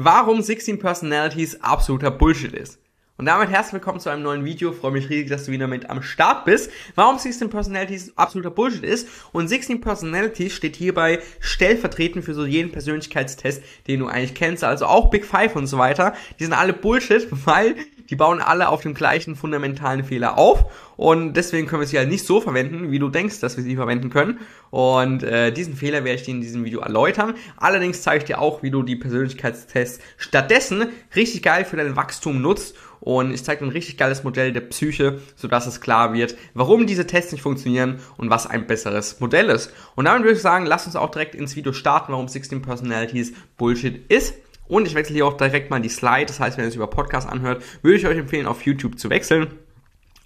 warum 0.00 0.40
16 0.40 0.78
Personalities 0.78 1.60
absoluter 1.60 2.12
Bullshit 2.12 2.52
ist. 2.52 2.78
Und 3.16 3.26
damit 3.26 3.50
herzlich 3.50 3.72
willkommen 3.72 3.98
zu 3.98 4.08
einem 4.10 4.22
neuen 4.22 4.44
Video. 4.44 4.70
freue 4.70 4.92
mich 4.92 5.10
riesig, 5.10 5.28
dass 5.28 5.46
du 5.46 5.50
wieder 5.50 5.66
mit 5.66 5.90
am 5.90 6.02
Start 6.02 6.44
bist. 6.44 6.70
Warum 6.94 7.18
16 7.18 7.50
Personalities 7.50 8.16
absoluter 8.16 8.52
Bullshit 8.52 8.84
ist. 8.84 9.08
Und 9.32 9.48
16 9.48 9.80
Personalities 9.80 10.52
steht 10.52 10.76
hierbei 10.76 11.18
stellvertretend 11.40 12.24
für 12.24 12.34
so 12.34 12.46
jeden 12.46 12.70
Persönlichkeitstest, 12.70 13.60
den 13.88 13.98
du 13.98 14.06
eigentlich 14.06 14.34
kennst. 14.34 14.62
Also 14.62 14.86
auch 14.86 15.10
Big 15.10 15.24
Five 15.24 15.56
und 15.56 15.66
so 15.66 15.78
weiter. 15.78 16.14
Die 16.38 16.44
sind 16.44 16.52
alle 16.52 16.74
Bullshit, 16.74 17.26
weil 17.44 17.74
die 18.10 18.16
bauen 18.16 18.40
alle 18.40 18.68
auf 18.68 18.82
dem 18.82 18.94
gleichen 18.94 19.36
fundamentalen 19.36 20.04
Fehler 20.04 20.38
auf 20.38 20.64
und 20.96 21.34
deswegen 21.34 21.66
können 21.66 21.80
wir 21.80 21.86
sie 21.86 21.98
halt 21.98 22.08
nicht 22.08 22.26
so 22.26 22.40
verwenden, 22.40 22.90
wie 22.90 22.98
du 22.98 23.08
denkst, 23.08 23.40
dass 23.40 23.56
wir 23.56 23.64
sie 23.64 23.76
verwenden 23.76 24.10
können. 24.10 24.40
Und 24.70 25.22
äh, 25.22 25.52
diesen 25.52 25.76
Fehler 25.76 26.04
werde 26.04 26.16
ich 26.16 26.24
dir 26.24 26.34
in 26.34 26.40
diesem 26.40 26.64
Video 26.64 26.80
erläutern. 26.80 27.34
Allerdings 27.56 28.02
zeige 28.02 28.18
ich 28.18 28.24
dir 28.24 28.40
auch, 28.40 28.62
wie 28.62 28.70
du 28.70 28.82
die 28.82 28.96
Persönlichkeitstests 28.96 30.00
stattdessen 30.16 30.88
richtig 31.14 31.42
geil 31.42 31.64
für 31.64 31.76
dein 31.76 31.96
Wachstum 31.96 32.42
nutzt 32.42 32.74
und 33.00 33.32
ich 33.32 33.44
zeige 33.44 33.60
dir 33.60 33.66
ein 33.66 33.72
richtig 33.72 33.96
geiles 33.96 34.24
Modell 34.24 34.52
der 34.52 34.60
Psyche, 34.62 35.20
sodass 35.36 35.66
es 35.66 35.80
klar 35.80 36.12
wird, 36.12 36.36
warum 36.54 36.86
diese 36.86 37.06
Tests 37.06 37.32
nicht 37.32 37.42
funktionieren 37.42 38.00
und 38.16 38.30
was 38.30 38.46
ein 38.46 38.66
besseres 38.66 39.20
Modell 39.20 39.50
ist. 39.50 39.72
Und 39.94 40.06
damit 40.06 40.24
würde 40.24 40.36
ich 40.36 40.42
sagen, 40.42 40.66
lass 40.66 40.86
uns 40.86 40.96
auch 40.96 41.10
direkt 41.10 41.34
ins 41.34 41.56
Video 41.56 41.72
starten, 41.72 42.12
warum 42.12 42.28
16 42.28 42.62
Personalities 42.62 43.32
Bullshit 43.56 44.10
ist. 44.10 44.34
Und 44.68 44.86
ich 44.86 44.94
wechsle 44.94 45.14
hier 45.14 45.26
auch 45.26 45.36
direkt 45.36 45.70
mal 45.70 45.80
die 45.80 45.88
Slide. 45.88 46.26
Das 46.26 46.40
heißt, 46.40 46.56
wenn 46.56 46.64
ihr 46.64 46.68
es 46.68 46.76
über 46.76 46.86
Podcast 46.86 47.28
anhört, 47.28 47.62
würde 47.82 47.96
ich 47.96 48.06
euch 48.06 48.18
empfehlen, 48.18 48.46
auf 48.46 48.62
YouTube 48.62 48.98
zu 48.98 49.10
wechseln. 49.10 49.48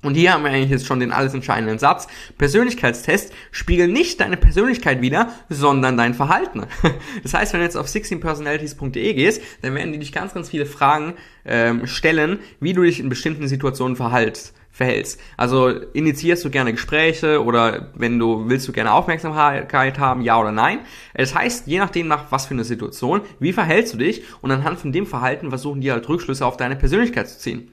Und 0.02 0.16
hier 0.16 0.32
haben 0.32 0.42
wir 0.42 0.50
eigentlich 0.50 0.70
jetzt 0.70 0.86
schon 0.86 0.98
den 0.98 1.12
alles 1.12 1.32
entscheidenden 1.32 1.78
Satz. 1.78 2.08
Persönlichkeitstests 2.36 3.32
spiegeln 3.52 3.92
nicht 3.92 4.20
deine 4.20 4.36
Persönlichkeit 4.36 5.00
wider, 5.00 5.32
sondern 5.48 5.96
dein 5.96 6.14
Verhalten. 6.14 6.66
Das 7.22 7.34
heißt, 7.34 7.52
wenn 7.52 7.60
du 7.60 7.66
jetzt 7.66 7.76
auf 7.76 7.86
16personalities.de 7.86 9.14
gehst, 9.14 9.42
dann 9.62 9.76
werden 9.76 9.92
die 9.92 10.00
dich 10.00 10.12
ganz, 10.12 10.34
ganz 10.34 10.50
viele 10.50 10.66
Fragen 10.66 11.14
ähm, 11.44 11.86
stellen, 11.86 12.40
wie 12.58 12.72
du 12.72 12.82
dich 12.82 12.98
in 12.98 13.08
bestimmten 13.08 13.46
Situationen 13.46 13.94
verhaltst 13.94 14.54
verhältst. 14.72 15.20
Also 15.36 15.68
initiierst 15.68 16.44
du 16.44 16.50
gerne 16.50 16.72
Gespräche 16.72 17.44
oder 17.44 17.90
wenn 17.94 18.18
du 18.18 18.48
willst 18.48 18.66
du 18.66 18.72
gerne 18.72 18.92
Aufmerksamkeit 18.92 19.98
haben, 19.98 20.22
ja 20.22 20.40
oder 20.40 20.50
nein. 20.50 20.80
Das 21.14 21.34
heißt, 21.34 21.66
je 21.66 21.78
nachdem 21.78 22.08
nach 22.08 22.32
was 22.32 22.46
für 22.46 22.54
eine 22.54 22.64
Situation, 22.64 23.20
wie 23.38 23.52
verhältst 23.52 23.92
du 23.92 23.98
dich 23.98 24.24
und 24.40 24.50
anhand 24.50 24.80
von 24.80 24.90
dem 24.90 25.06
Verhalten 25.06 25.50
versuchen 25.50 25.82
die 25.82 25.92
halt 25.92 26.08
Rückschlüsse 26.08 26.46
auf 26.46 26.56
deine 26.56 26.74
Persönlichkeit 26.74 27.28
zu 27.28 27.38
ziehen. 27.38 27.68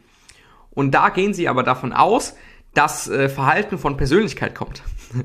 Und 0.72 0.91
da 0.91 1.09
gehen 1.09 1.33
sie 1.33 1.47
aber 1.47 1.64
davon 1.64 1.94
aus, 1.94 2.36
dass 2.73 3.08
äh, 3.08 3.30
Verhalten 3.30 3.78
von 3.78 3.97
Persönlichkeit 3.97 4.53
kommt. 4.53 4.84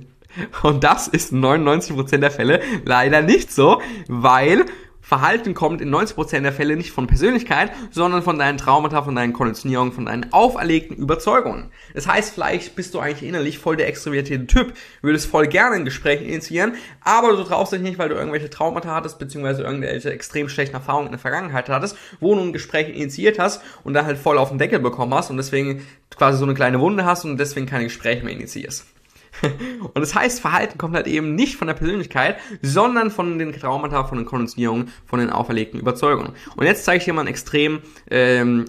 Und 0.63 0.83
das 0.83 1.07
ist 1.07 1.33
in 1.33 1.45
99% 1.45 2.19
der 2.19 2.31
Fälle 2.31 2.61
leider 2.85 3.23
nicht 3.23 3.53
so, 3.53 3.81
weil 4.09 4.65
Verhalten 5.05 5.53
kommt 5.53 5.83
in 5.83 5.95
90% 5.95 6.41
der 6.41 6.53
Fälle 6.53 6.77
nicht 6.77 6.91
von 6.91 7.07
Persönlichkeit, 7.07 7.73
sondern 7.91 8.23
von 8.23 8.39
deinen 8.39 8.57
Traumata, 8.57 9.03
von 9.03 9.15
deinen 9.15 9.35
Konditionierungen, 9.35 9.93
von 9.93 10.07
deinen 10.07 10.33
auferlegten 10.33 10.97
Überzeugungen. 10.97 11.71
Das 11.93 12.09
heißt, 12.09 12.33
vielleicht 12.33 12.75
bist 12.75 12.95
du 12.95 13.01
eigentlich 13.01 13.29
innerlich 13.29 13.59
voll 13.59 13.77
der 13.77 13.87
extrovertierte 13.87 14.47
Typ, 14.47 14.73
würdest 15.03 15.27
voll 15.27 15.47
gerne 15.47 15.77
ein 15.77 15.85
Gespräch 15.85 16.23
initiieren, 16.23 16.77
aber 17.03 17.37
du 17.37 17.45
traust 17.45 17.75
dich 17.75 17.83
nicht, 17.83 17.99
weil 17.99 18.09
du 18.09 18.15
irgendwelche 18.15 18.49
Traumata 18.49 18.95
hattest, 18.95 19.19
beziehungsweise 19.19 19.63
irgendwelche 19.63 20.11
extrem 20.11 20.49
schlechten 20.49 20.77
Erfahrungen 20.77 21.09
in 21.09 21.13
der 21.13 21.21
Vergangenheit 21.21 21.69
hattest, 21.69 21.99
wo 22.21 22.35
du 22.35 22.41
ein 22.41 22.55
Gespräch 22.55 22.89
initiiert 22.89 23.39
hast 23.39 23.61
und 23.85 23.93
da 23.93 24.07
halt 24.07 24.17
voll 24.17 24.39
auf 24.39 24.49
den 24.49 24.59
Deckel 24.59 24.79
bekommen 24.79 25.13
hast 25.13 25.29
und 25.29 25.37
deswegen 25.37 25.87
quasi 26.17 26.39
so 26.39 26.45
eine 26.45 26.55
kleine 26.55 26.81
Wunde 26.81 27.05
hast 27.05 27.27
und 27.27 27.37
deswegen 27.37 27.67
keine 27.67 27.85
Gespräche 27.85 28.25
mehr 28.25 28.33
initiierst. 28.33 28.87
Und 29.43 29.99
das 29.99 30.15
heißt, 30.15 30.41
Verhalten 30.41 30.79
kommt 30.79 30.95
halt 30.95 31.07
eben 31.07 31.35
nicht 31.35 31.57
von 31.57 31.67
der 31.67 31.75
Persönlichkeit, 31.75 32.37
sondern 32.63 33.11
von 33.11 33.39
den 33.39 33.53
Traumata, 33.53 34.05
von 34.05 34.19
den 34.19 34.27
Konditionierungen, 34.27 34.91
von 35.07 35.19
den 35.19 35.31
auferlegten 35.31 35.81
Überzeugungen. 35.81 36.33
Und 36.57 36.67
jetzt 36.67 36.85
zeige 36.85 36.99
ich 36.99 37.05
dir 37.05 37.13
mal 37.13 37.23
ein 37.23 37.27
extrem 37.27 37.81
ähm, 38.11 38.67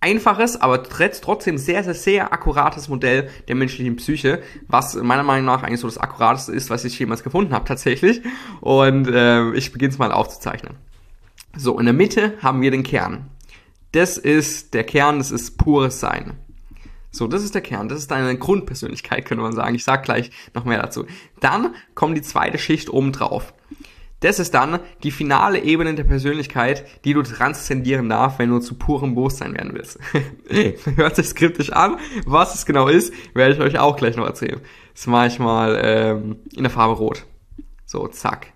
einfaches, 0.00 0.60
aber 0.60 0.82
trotzdem 0.82 1.58
sehr, 1.58 1.82
sehr, 1.82 1.94
sehr 1.94 2.32
akkurates 2.32 2.88
Modell 2.88 3.28
der 3.48 3.54
menschlichen 3.54 3.96
Psyche, 3.96 4.42
was 4.68 4.94
meiner 4.94 5.22
Meinung 5.22 5.46
nach 5.46 5.62
eigentlich 5.62 5.80
so 5.80 5.88
das 5.88 5.98
akkurateste 5.98 6.52
ist, 6.52 6.70
was 6.70 6.84
ich 6.84 6.98
jemals 6.98 7.22
gefunden 7.22 7.52
habe 7.52 7.64
tatsächlich. 7.64 8.22
Und 8.60 9.08
äh, 9.08 9.52
ich 9.52 9.72
beginne 9.72 9.92
es 9.92 9.98
mal 9.98 10.12
aufzuzeichnen. 10.12 10.74
So, 11.56 11.78
in 11.78 11.86
der 11.86 11.94
Mitte 11.94 12.34
haben 12.42 12.60
wir 12.60 12.70
den 12.70 12.82
Kern. 12.82 13.30
Das 13.92 14.18
ist 14.18 14.74
der 14.74 14.84
Kern, 14.84 15.18
das 15.18 15.30
ist 15.30 15.56
pures 15.56 16.00
Sein. 16.00 16.34
So, 17.16 17.26
das 17.26 17.42
ist 17.42 17.54
der 17.54 17.62
Kern, 17.62 17.88
das 17.88 18.00
ist 18.00 18.10
deine 18.10 18.36
Grundpersönlichkeit, 18.36 19.24
könnte 19.24 19.42
man 19.42 19.54
sagen. 19.54 19.74
Ich 19.74 19.84
sag 19.84 20.02
gleich 20.02 20.30
noch 20.54 20.66
mehr 20.66 20.82
dazu. 20.82 21.06
Dann 21.40 21.74
kommt 21.94 22.16
die 22.16 22.22
zweite 22.22 22.58
Schicht 22.58 22.90
oben 22.90 23.12
drauf. 23.12 23.54
Das 24.20 24.38
ist 24.38 24.52
dann 24.52 24.80
die 25.02 25.10
finale 25.10 25.62
Ebene 25.62 25.94
der 25.94 26.04
Persönlichkeit, 26.04 26.86
die 27.04 27.14
du 27.14 27.22
transzendieren 27.22 28.10
darf, 28.10 28.38
wenn 28.38 28.50
du 28.50 28.58
zu 28.58 28.74
purem 28.74 29.14
Bewusstsein 29.14 29.54
werden 29.54 29.72
willst. 29.74 29.98
Hört 30.96 31.16
sich 31.16 31.28
skriptisch 31.28 31.72
an. 31.72 31.96
Was 32.26 32.54
es 32.54 32.66
genau 32.66 32.88
ist, 32.88 33.14
werde 33.34 33.54
ich 33.54 33.60
euch 33.60 33.78
auch 33.78 33.96
gleich 33.96 34.16
noch 34.16 34.26
erzählen. 34.26 34.60
Das 34.94 35.06
mache 35.06 35.28
ich 35.28 35.38
mal 35.38 35.78
ähm, 35.82 36.36
in 36.54 36.64
der 36.64 36.70
Farbe 36.70 36.94
Rot. 36.94 37.24
So, 37.86 38.08
zack. 38.08 38.48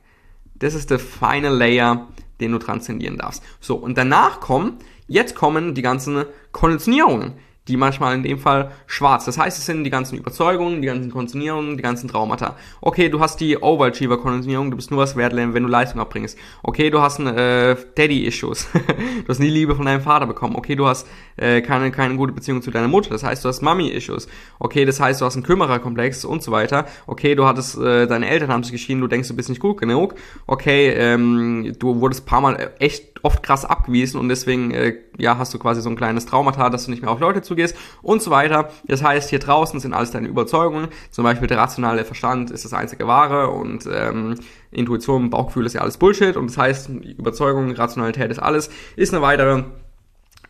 Das 0.54 0.74
ist 0.74 0.90
der 0.90 0.98
final 0.98 1.54
Layer, 1.54 2.08
den 2.40 2.52
du 2.52 2.58
transzendieren 2.58 3.16
darfst. 3.16 3.42
So, 3.60 3.76
und 3.76 3.96
danach 3.96 4.40
kommen, 4.40 4.78
jetzt 5.08 5.34
kommen 5.34 5.74
die 5.74 5.82
ganzen 5.82 6.24
Konditionierungen 6.52 7.34
die 7.70 7.76
manchmal 7.76 8.14
in 8.14 8.22
dem 8.22 8.38
Fall 8.38 8.72
schwarz. 8.86 9.24
Das 9.24 9.38
heißt, 9.38 9.58
es 9.58 9.66
sind 9.66 9.84
die 9.84 9.90
ganzen 9.90 10.18
Überzeugungen, 10.18 10.82
die 10.82 10.86
ganzen 10.88 11.10
Konditionierungen, 11.10 11.76
die 11.76 11.82
ganzen 11.82 12.08
Traumata. 12.08 12.56
Okay, 12.80 13.08
du 13.08 13.20
hast 13.20 13.40
die 13.40 13.56
Overachiever-Konditionierung, 13.56 14.70
du 14.70 14.76
bist 14.76 14.90
nur 14.90 15.00
was 15.00 15.16
wert, 15.16 15.34
wenn 15.36 15.52
du 15.54 15.68
Leistung 15.68 16.00
abbringst. 16.00 16.36
Okay, 16.62 16.90
du 16.90 17.00
hast 17.00 17.20
äh, 17.20 17.76
Daddy-Issues. 17.94 18.68
du 18.72 19.28
hast 19.28 19.38
nie 19.38 19.48
Liebe 19.48 19.76
von 19.76 19.86
deinem 19.86 20.02
Vater 20.02 20.26
bekommen. 20.26 20.56
Okay, 20.56 20.74
du 20.74 20.86
hast 20.86 21.06
äh, 21.36 21.62
keine, 21.62 21.90
keine 21.92 22.16
gute 22.16 22.32
Beziehung 22.32 22.60
zu 22.60 22.70
deiner 22.70 22.88
Mutter. 22.88 23.10
Das 23.10 23.22
heißt, 23.22 23.44
du 23.44 23.48
hast 23.48 23.62
Mummy-Issues. 23.62 24.28
Okay, 24.58 24.84
das 24.84 24.98
heißt, 24.98 25.20
du 25.20 25.24
hast 25.24 25.36
einen 25.36 25.44
Kümmererkomplex 25.44 26.24
und 26.24 26.42
so 26.42 26.50
weiter. 26.50 26.86
Okay, 27.06 27.34
du 27.36 27.46
hattest, 27.46 27.78
äh, 27.78 28.06
deine 28.06 28.28
Eltern 28.28 28.50
haben 28.50 28.64
sich 28.64 28.72
geschieden, 28.72 29.00
du 29.00 29.06
denkst, 29.06 29.28
du 29.28 29.36
bist 29.36 29.48
nicht 29.48 29.60
gut 29.60 29.78
genug. 29.78 30.14
Okay, 30.46 30.90
ähm, 30.90 31.74
du 31.78 32.00
wurdest 32.00 32.26
paar 32.26 32.40
Mal 32.40 32.72
echt 32.78 33.10
oft 33.22 33.42
krass 33.42 33.64
abgewiesen 33.64 34.18
und 34.18 34.28
deswegen 34.28 34.70
äh, 34.70 34.94
ja 35.18 35.38
hast 35.38 35.52
du 35.52 35.58
quasi 35.58 35.80
so 35.80 35.90
ein 35.90 35.96
kleines 35.96 36.26
Traumata, 36.26 36.70
dass 36.70 36.86
du 36.86 36.90
nicht 36.90 37.02
mehr 37.02 37.10
auf 37.10 37.20
Leute 37.20 37.42
zugehst 37.42 37.59
und 38.02 38.22
so 38.22 38.30
weiter. 38.30 38.70
Das 38.86 39.02
heißt, 39.02 39.30
hier 39.30 39.38
draußen 39.38 39.80
sind 39.80 39.92
alles 39.92 40.10
deine 40.10 40.28
Überzeugungen. 40.28 40.88
Zum 41.10 41.24
Beispiel 41.24 41.48
der 41.48 41.58
rationale 41.58 42.04
Verstand 42.04 42.50
ist 42.50 42.64
das 42.64 42.72
einzige 42.72 43.06
Wahre 43.06 43.50
und 43.50 43.88
ähm, 43.92 44.36
Intuition, 44.70 45.30
Bauchgefühl 45.30 45.66
ist 45.66 45.74
ja 45.74 45.80
alles 45.80 45.96
Bullshit 45.96 46.36
und 46.36 46.50
das 46.50 46.58
heißt, 46.58 46.88
Überzeugung, 46.88 47.72
Rationalität 47.72 48.30
ist 48.30 48.38
alles, 48.38 48.70
ist 48.96 49.12
eine 49.12 49.22
weitere 49.22 49.64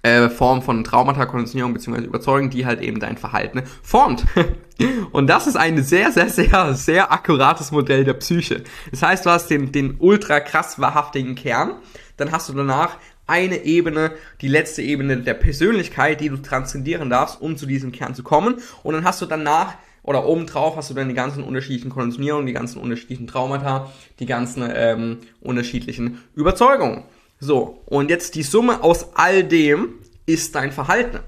äh, 0.03 0.31
Form 0.31 0.62
von 0.62 0.82
Traumata-Konditionierung 0.82 1.75
bzw. 1.75 2.04
Überzeugung, 2.04 2.50
die 2.50 2.65
halt 2.65 2.81
eben 2.81 3.00
dein 3.00 3.19
Verhalten 3.19 3.62
formt. 3.82 4.25
Und 5.12 5.26
das 5.26 5.47
ist 5.47 5.56
ein 5.56 5.82
sehr, 5.82 6.10
sehr, 6.10 6.31
sehr, 6.31 6.75
sehr 6.75 7.12
akkurates 7.12 7.70
Modell 7.70 8.04
der 8.04 8.15
Psyche. 8.15 8.65
Das 8.91 9.03
heißt, 9.03 9.26
du 9.26 9.31
hast 9.31 9.49
den, 9.49 9.72
den 9.72 9.97
ultra 9.99 10.41
krass 10.41 10.81
wahrhaftigen 10.81 11.34
Kern, 11.34 11.75
dann 12.16 12.32
hast 12.32 12.49
du 12.49 12.54
danach 12.54 12.97
eine 13.30 13.64
Ebene, 13.64 14.10
die 14.41 14.48
letzte 14.48 14.82
Ebene 14.82 15.18
der 15.18 15.34
Persönlichkeit, 15.34 16.20
die 16.20 16.28
du 16.28 16.36
transzendieren 16.36 17.08
darfst, 17.08 17.41
um 17.41 17.56
zu 17.56 17.64
diesem 17.64 17.92
Kern 17.92 18.14
zu 18.14 18.22
kommen. 18.22 18.56
Und 18.82 18.94
dann 18.94 19.04
hast 19.04 19.22
du 19.22 19.26
danach 19.26 19.76
oder 20.02 20.26
obendrauf 20.26 20.76
hast 20.76 20.91
du 20.91 20.94
dann 20.94 21.08
die 21.08 21.14
ganzen 21.14 21.44
unterschiedlichen 21.44 21.90
Konditionierungen, 21.90 22.46
die 22.46 22.52
ganzen 22.52 22.80
unterschiedlichen 22.80 23.26
Traumata, 23.26 23.92
die 24.19 24.26
ganzen 24.26 24.69
ähm, 24.74 25.19
unterschiedlichen 25.40 26.19
Überzeugungen. 26.34 27.04
So, 27.38 27.82
und 27.86 28.10
jetzt 28.10 28.34
die 28.34 28.42
Summe 28.42 28.82
aus 28.82 29.14
all 29.14 29.44
dem 29.44 29.94
ist 30.26 30.54
dein 30.54 30.72
Verhalten. 30.72 31.20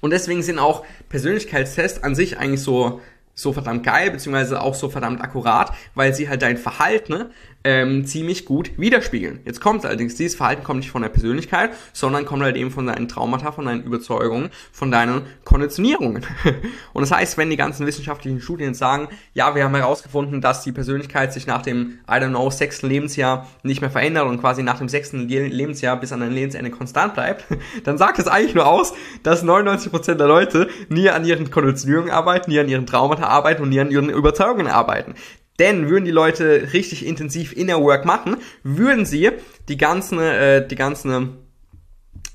Und 0.00 0.10
deswegen 0.10 0.42
sind 0.42 0.58
auch 0.58 0.84
Persönlichkeitstests 1.08 2.02
an 2.02 2.14
sich 2.14 2.36
eigentlich 2.36 2.60
so 2.60 3.00
so 3.34 3.52
verdammt 3.52 3.84
geil, 3.84 4.10
beziehungsweise 4.10 4.60
auch 4.60 4.74
so 4.74 4.88
verdammt 4.88 5.20
akkurat, 5.20 5.72
weil 5.94 6.14
sie 6.14 6.28
halt 6.28 6.42
dein 6.42 6.56
Verhalten 6.56 7.26
ähm, 7.64 8.04
ziemlich 8.04 8.44
gut 8.44 8.72
widerspiegeln. 8.78 9.40
Jetzt 9.44 9.60
kommt 9.60 9.84
allerdings, 9.86 10.14
dieses 10.14 10.36
Verhalten 10.36 10.62
kommt 10.62 10.80
nicht 10.80 10.90
von 10.90 11.00
der 11.00 11.08
Persönlichkeit, 11.08 11.70
sondern 11.94 12.26
kommt 12.26 12.42
halt 12.42 12.56
eben 12.56 12.70
von 12.70 12.86
deinen 12.86 13.08
Traumata, 13.08 13.52
von 13.52 13.64
deinen 13.64 13.82
Überzeugungen, 13.82 14.50
von 14.70 14.90
deinen 14.90 15.22
Konditionierungen. 15.44 16.26
Und 16.92 17.00
das 17.00 17.10
heißt, 17.10 17.38
wenn 17.38 17.48
die 17.48 17.56
ganzen 17.56 17.86
wissenschaftlichen 17.86 18.40
Studien 18.40 18.74
sagen, 18.74 19.08
ja, 19.32 19.54
wir 19.54 19.64
haben 19.64 19.74
herausgefunden, 19.74 20.42
dass 20.42 20.62
die 20.62 20.72
Persönlichkeit 20.72 21.32
sich 21.32 21.46
nach 21.46 21.62
dem, 21.62 22.00
I 22.06 22.14
don't 22.14 22.28
know, 22.28 22.50
sechsten 22.50 22.86
Lebensjahr 22.86 23.48
nicht 23.62 23.80
mehr 23.80 23.90
verändert 23.90 24.26
und 24.26 24.40
quasi 24.40 24.62
nach 24.62 24.78
dem 24.78 24.90
sechsten 24.90 25.26
Lebensjahr 25.26 25.98
bis 25.98 26.12
an 26.12 26.20
dein 26.20 26.32
Lebensende 26.32 26.70
konstant 26.70 27.14
bleibt, 27.14 27.44
dann 27.84 27.96
sagt 27.96 28.18
es 28.18 28.28
eigentlich 28.28 28.54
nur 28.54 28.66
aus, 28.66 28.92
dass 29.22 29.42
99% 29.42 30.14
der 30.14 30.26
Leute 30.26 30.68
nie 30.90 31.08
an 31.08 31.24
ihren 31.24 31.50
Konditionierungen 31.50 32.10
arbeiten, 32.10 32.50
nie 32.50 32.58
an 32.58 32.68
ihren 32.68 32.84
Traumata 32.84 33.23
arbeiten 33.28 33.62
und 33.62 33.70
nie 33.70 33.80
an 33.80 33.90
ihren 33.90 34.10
Überzeugungen 34.10 34.66
arbeiten. 34.66 35.14
Denn 35.58 35.88
würden 35.88 36.04
die 36.04 36.10
Leute 36.10 36.72
richtig 36.72 37.06
intensiv 37.06 37.52
Inner 37.52 37.80
Work 37.80 38.04
machen, 38.04 38.38
würden 38.64 39.06
sie 39.06 39.30
die 39.68 39.76
ganzen, 39.76 40.18
äh, 40.18 40.66
die 40.66 40.74
ganzen, 40.74 41.10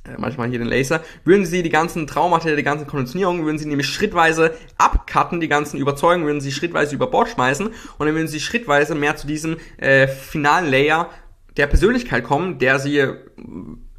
äh, 0.06 0.16
manchmal 0.18 0.50
hier 0.50 0.60
den 0.60 0.70
Laser, 0.70 1.02
würden 1.26 1.46
sie 1.46 1.62
die 1.62 1.70
ganzen 1.70 2.08
Traumata, 2.08 2.56
die 2.56 2.64
ganzen 2.64 2.88
Konditionierungen, 2.88 3.44
würden 3.44 3.58
sie 3.58 3.68
nämlich 3.68 3.88
schrittweise 3.88 4.54
abcutten, 4.78 5.42
die 5.42 5.50
ganzen 5.50 5.80
Überzeugungen, 5.80 6.26
würden 6.26 6.40
sie 6.40 6.54
schrittweise 6.54 6.96
über 6.96 7.08
Bord 7.08 7.28
schmeißen 7.28 7.68
und 7.68 8.06
dann 8.06 8.16
würden 8.16 8.30
sie 8.30 8.40
schrittweise 8.40 8.96
mehr 8.96 9.18
zu 9.18 9.28
diesem 9.28 9.58
äh, 9.78 10.08
finalen 10.08 10.72
Layer 10.72 11.10
der 11.58 11.68
Persönlichkeit 11.68 12.24
kommen, 12.24 12.58
der 12.58 12.80
sie 12.80 13.04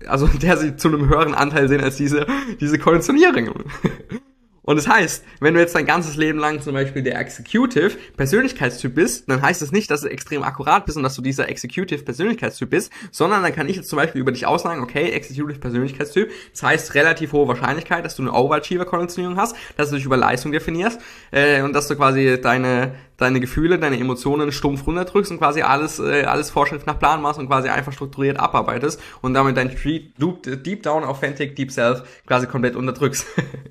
also 0.06 0.26
der 0.42 0.56
sie 0.56 0.76
zu 0.76 0.88
einem 0.88 1.08
höheren 1.08 1.34
Anteil 1.34 1.68
sehen 1.68 1.82
als 1.82 1.96
diese, 1.96 2.26
diese 2.60 2.78
Konditionierungen. 2.78 3.54
Und 4.62 4.76
das 4.76 4.88
heißt, 4.88 5.24
wenn 5.40 5.54
du 5.54 5.60
jetzt 5.60 5.74
dein 5.74 5.86
ganzes 5.86 6.16
Leben 6.16 6.38
lang 6.38 6.60
zum 6.60 6.74
Beispiel 6.74 7.02
der 7.02 7.18
Executive 7.18 7.92
Persönlichkeitstyp 8.16 8.94
bist, 8.94 9.28
dann 9.28 9.40
heißt 9.40 9.62
das 9.62 9.72
nicht, 9.72 9.90
dass 9.90 10.02
du 10.02 10.08
extrem 10.08 10.42
akkurat 10.42 10.84
bist 10.84 10.96
und 10.98 11.02
dass 11.02 11.14
du 11.14 11.22
dieser 11.22 11.48
Executive 11.48 12.02
Persönlichkeitstyp 12.04 12.68
bist, 12.68 12.92
sondern 13.10 13.42
dann 13.42 13.54
kann 13.54 13.68
ich 13.68 13.76
jetzt 13.76 13.88
zum 13.88 13.96
Beispiel 13.96 14.20
über 14.20 14.32
dich 14.32 14.46
aussagen, 14.46 14.82
okay, 14.82 15.10
Executive 15.10 15.58
Persönlichkeitstyp, 15.58 16.30
das 16.52 16.62
heißt 16.62 16.94
relativ 16.94 17.32
hohe 17.32 17.48
Wahrscheinlichkeit, 17.48 18.04
dass 18.04 18.16
du 18.16 18.22
eine 18.22 18.32
Overachiever-Konditionierung 18.32 19.36
hast, 19.36 19.56
dass 19.76 19.90
du 19.90 19.96
dich 19.96 20.04
über 20.04 20.16
Leistung 20.16 20.52
definierst 20.52 21.00
äh, 21.30 21.62
und 21.62 21.72
dass 21.72 21.88
du 21.88 21.96
quasi 21.96 22.38
deine 22.40 22.94
deine 23.20 23.40
Gefühle, 23.40 23.78
deine 23.78 23.98
Emotionen 23.98 24.50
stumpf 24.52 24.86
runterdrückst 24.86 25.30
und 25.30 25.38
quasi 25.38 25.62
alles, 25.62 25.98
äh, 25.98 26.24
alles 26.24 26.50
Vorschrift 26.50 26.86
nach 26.86 26.98
Plan 26.98 27.20
machst 27.20 27.38
und 27.38 27.48
quasi 27.48 27.68
einfach 27.68 27.92
strukturiert 27.92 28.38
abarbeitest 28.38 29.00
und 29.20 29.34
damit 29.34 29.56
dein 29.56 29.70
Deep 29.70 30.82
Down 30.82 31.04
Authentic 31.04 31.54
Deep 31.56 31.70
Self 31.70 32.02
quasi 32.26 32.46
komplett 32.46 32.76
unterdrückst. 32.76 33.26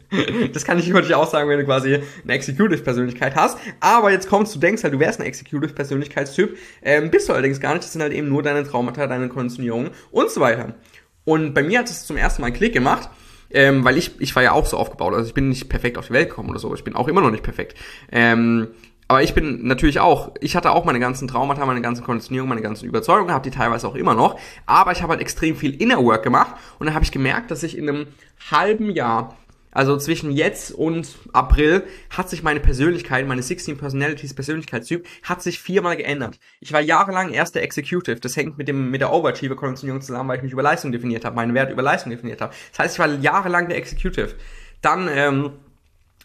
das 0.54 0.66
kann 0.66 0.78
ich 0.80 0.88
über 0.88 1.01
dich 1.01 1.16
auch 1.16 1.30
sagen, 1.30 1.50
wenn 1.50 1.60
du 1.60 1.66
quasi 1.66 2.00
eine 2.24 2.34
Executive 2.34 2.84
Persönlichkeit 2.84 3.36
hast. 3.36 3.57
Aber 3.80 4.12
jetzt 4.12 4.30
kommst 4.30 4.56
du, 4.56 4.60
denkst 4.60 4.84
halt, 4.84 4.94
du 4.94 5.00
wärst 5.00 5.19
ein 5.19 5.25
Executive 5.25 5.74
Persönlichkeitstyp, 5.74 6.57
ähm, 6.84 7.10
bist 7.10 7.28
du 7.28 7.34
allerdings 7.34 7.60
gar 7.60 7.74
nicht, 7.74 7.84
das 7.84 7.94
sind 7.94 8.02
halt 8.02 8.13
eben 8.13 8.30
nur 8.30 8.44
deine 8.44 8.63
Traumata, 8.63 9.07
deine 9.07 9.30
Konditionierungen 9.30 9.92
und 10.12 10.30
so 10.30 10.42
weiter. 10.42 10.75
Und 11.25 11.54
bei 11.54 11.63
mir 11.63 11.80
hat 11.80 11.90
es 11.90 12.06
zum 12.06 12.18
ersten 12.18 12.42
Mal 12.42 12.48
einen 12.48 12.56
Klick 12.56 12.74
gemacht, 12.74 13.10
ähm, 13.52 13.84
weil 13.84 13.98
ich, 13.98 14.19
ich 14.19 14.36
war 14.36 14.44
ja 14.44 14.52
auch 14.52 14.66
so 14.66 14.78
aufgebaut, 14.78 15.13
also 15.13 15.28
ich 15.28 15.34
bin 15.34 15.50
nicht 15.50 15.69
perfekt 15.69 15.98
auf 15.98 16.07
die 16.07 16.13
Welt 16.13 16.30
gekommen 16.30 16.50
oder 16.50 16.60
so, 16.60 16.74
ich 16.75 16.84
bin 16.84 16.95
auch 16.95 17.07
immer 17.07 17.22
noch 17.22 17.31
nicht 17.31 17.44
perfekt. 17.44 17.78
Ähm, 18.12 18.69
aber 19.09 19.23
ich 19.23 19.33
bin 19.33 19.65
natürlich 19.65 20.00
auch, 20.00 20.35
ich 20.39 20.56
hatte 20.56 20.69
auch 20.69 20.85
meine 20.85 21.00
ganzen 21.00 21.27
Traumata, 21.27 21.65
meine 21.65 21.81
ganzen 21.81 22.03
Konditionierungen, 22.03 22.50
meine 22.50 22.61
ganzen 22.61 22.85
Überzeugungen, 22.85 23.33
habe 23.33 23.44
die 23.44 23.56
teilweise 23.56 23.88
auch 23.88 23.95
immer 23.95 24.13
noch. 24.13 24.39
Aber 24.67 24.91
ich 24.91 25.01
habe 25.01 25.13
halt 25.13 25.21
extrem 25.21 25.56
viel 25.56 25.81
Inner 25.81 25.97
Work 26.06 26.21
gemacht 26.21 26.56
und 26.77 26.85
dann 26.85 26.94
habe 26.94 27.03
ich 27.03 27.11
gemerkt, 27.11 27.50
dass 27.50 27.63
ich 27.63 27.75
in 27.75 27.89
einem 27.89 28.07
halben 28.51 28.91
Jahr, 28.91 29.35
also 29.71 29.97
zwischen 29.97 30.31
jetzt 30.31 30.71
und 30.71 31.17
April, 31.33 31.85
hat 32.11 32.29
sich 32.29 32.44
meine 32.44 32.59
Persönlichkeit, 32.59 33.27
meine 33.27 33.41
16 33.41 33.77
Personalities 33.79 34.35
Persönlichkeitstyp, 34.35 35.07
hat 35.23 35.41
sich 35.41 35.59
viermal 35.59 35.97
geändert. 35.97 36.39
Ich 36.59 36.71
war 36.71 36.79
jahrelang 36.79 37.31
erst 37.31 37.56
der 37.56 37.63
Executive. 37.63 38.19
Das 38.19 38.38
hängt 38.38 38.59
mit 38.59 38.67
dem 38.67 38.91
mit 38.91 39.01
der 39.01 39.11
Overachiever 39.11 39.56
Konditionierung 39.56 40.01
zusammen, 40.01 40.29
weil 40.29 40.38
ich 40.38 40.44
mich 40.44 40.53
über 40.53 40.61
Leistung 40.61 40.91
definiert 40.91 41.25
habe, 41.25 41.35
meinen 41.35 41.56
Wert 41.56 41.71
über 41.71 41.81
Leistung 41.81 42.11
definiert 42.11 42.41
habe. 42.41 42.53
Das 42.69 42.77
heißt, 42.77 42.94
ich 42.94 43.00
war 43.00 43.07
jahrelang 43.07 43.69
der 43.69 43.77
Executive. 43.79 44.35
Dann 44.83 45.09
ähm, 45.11 45.53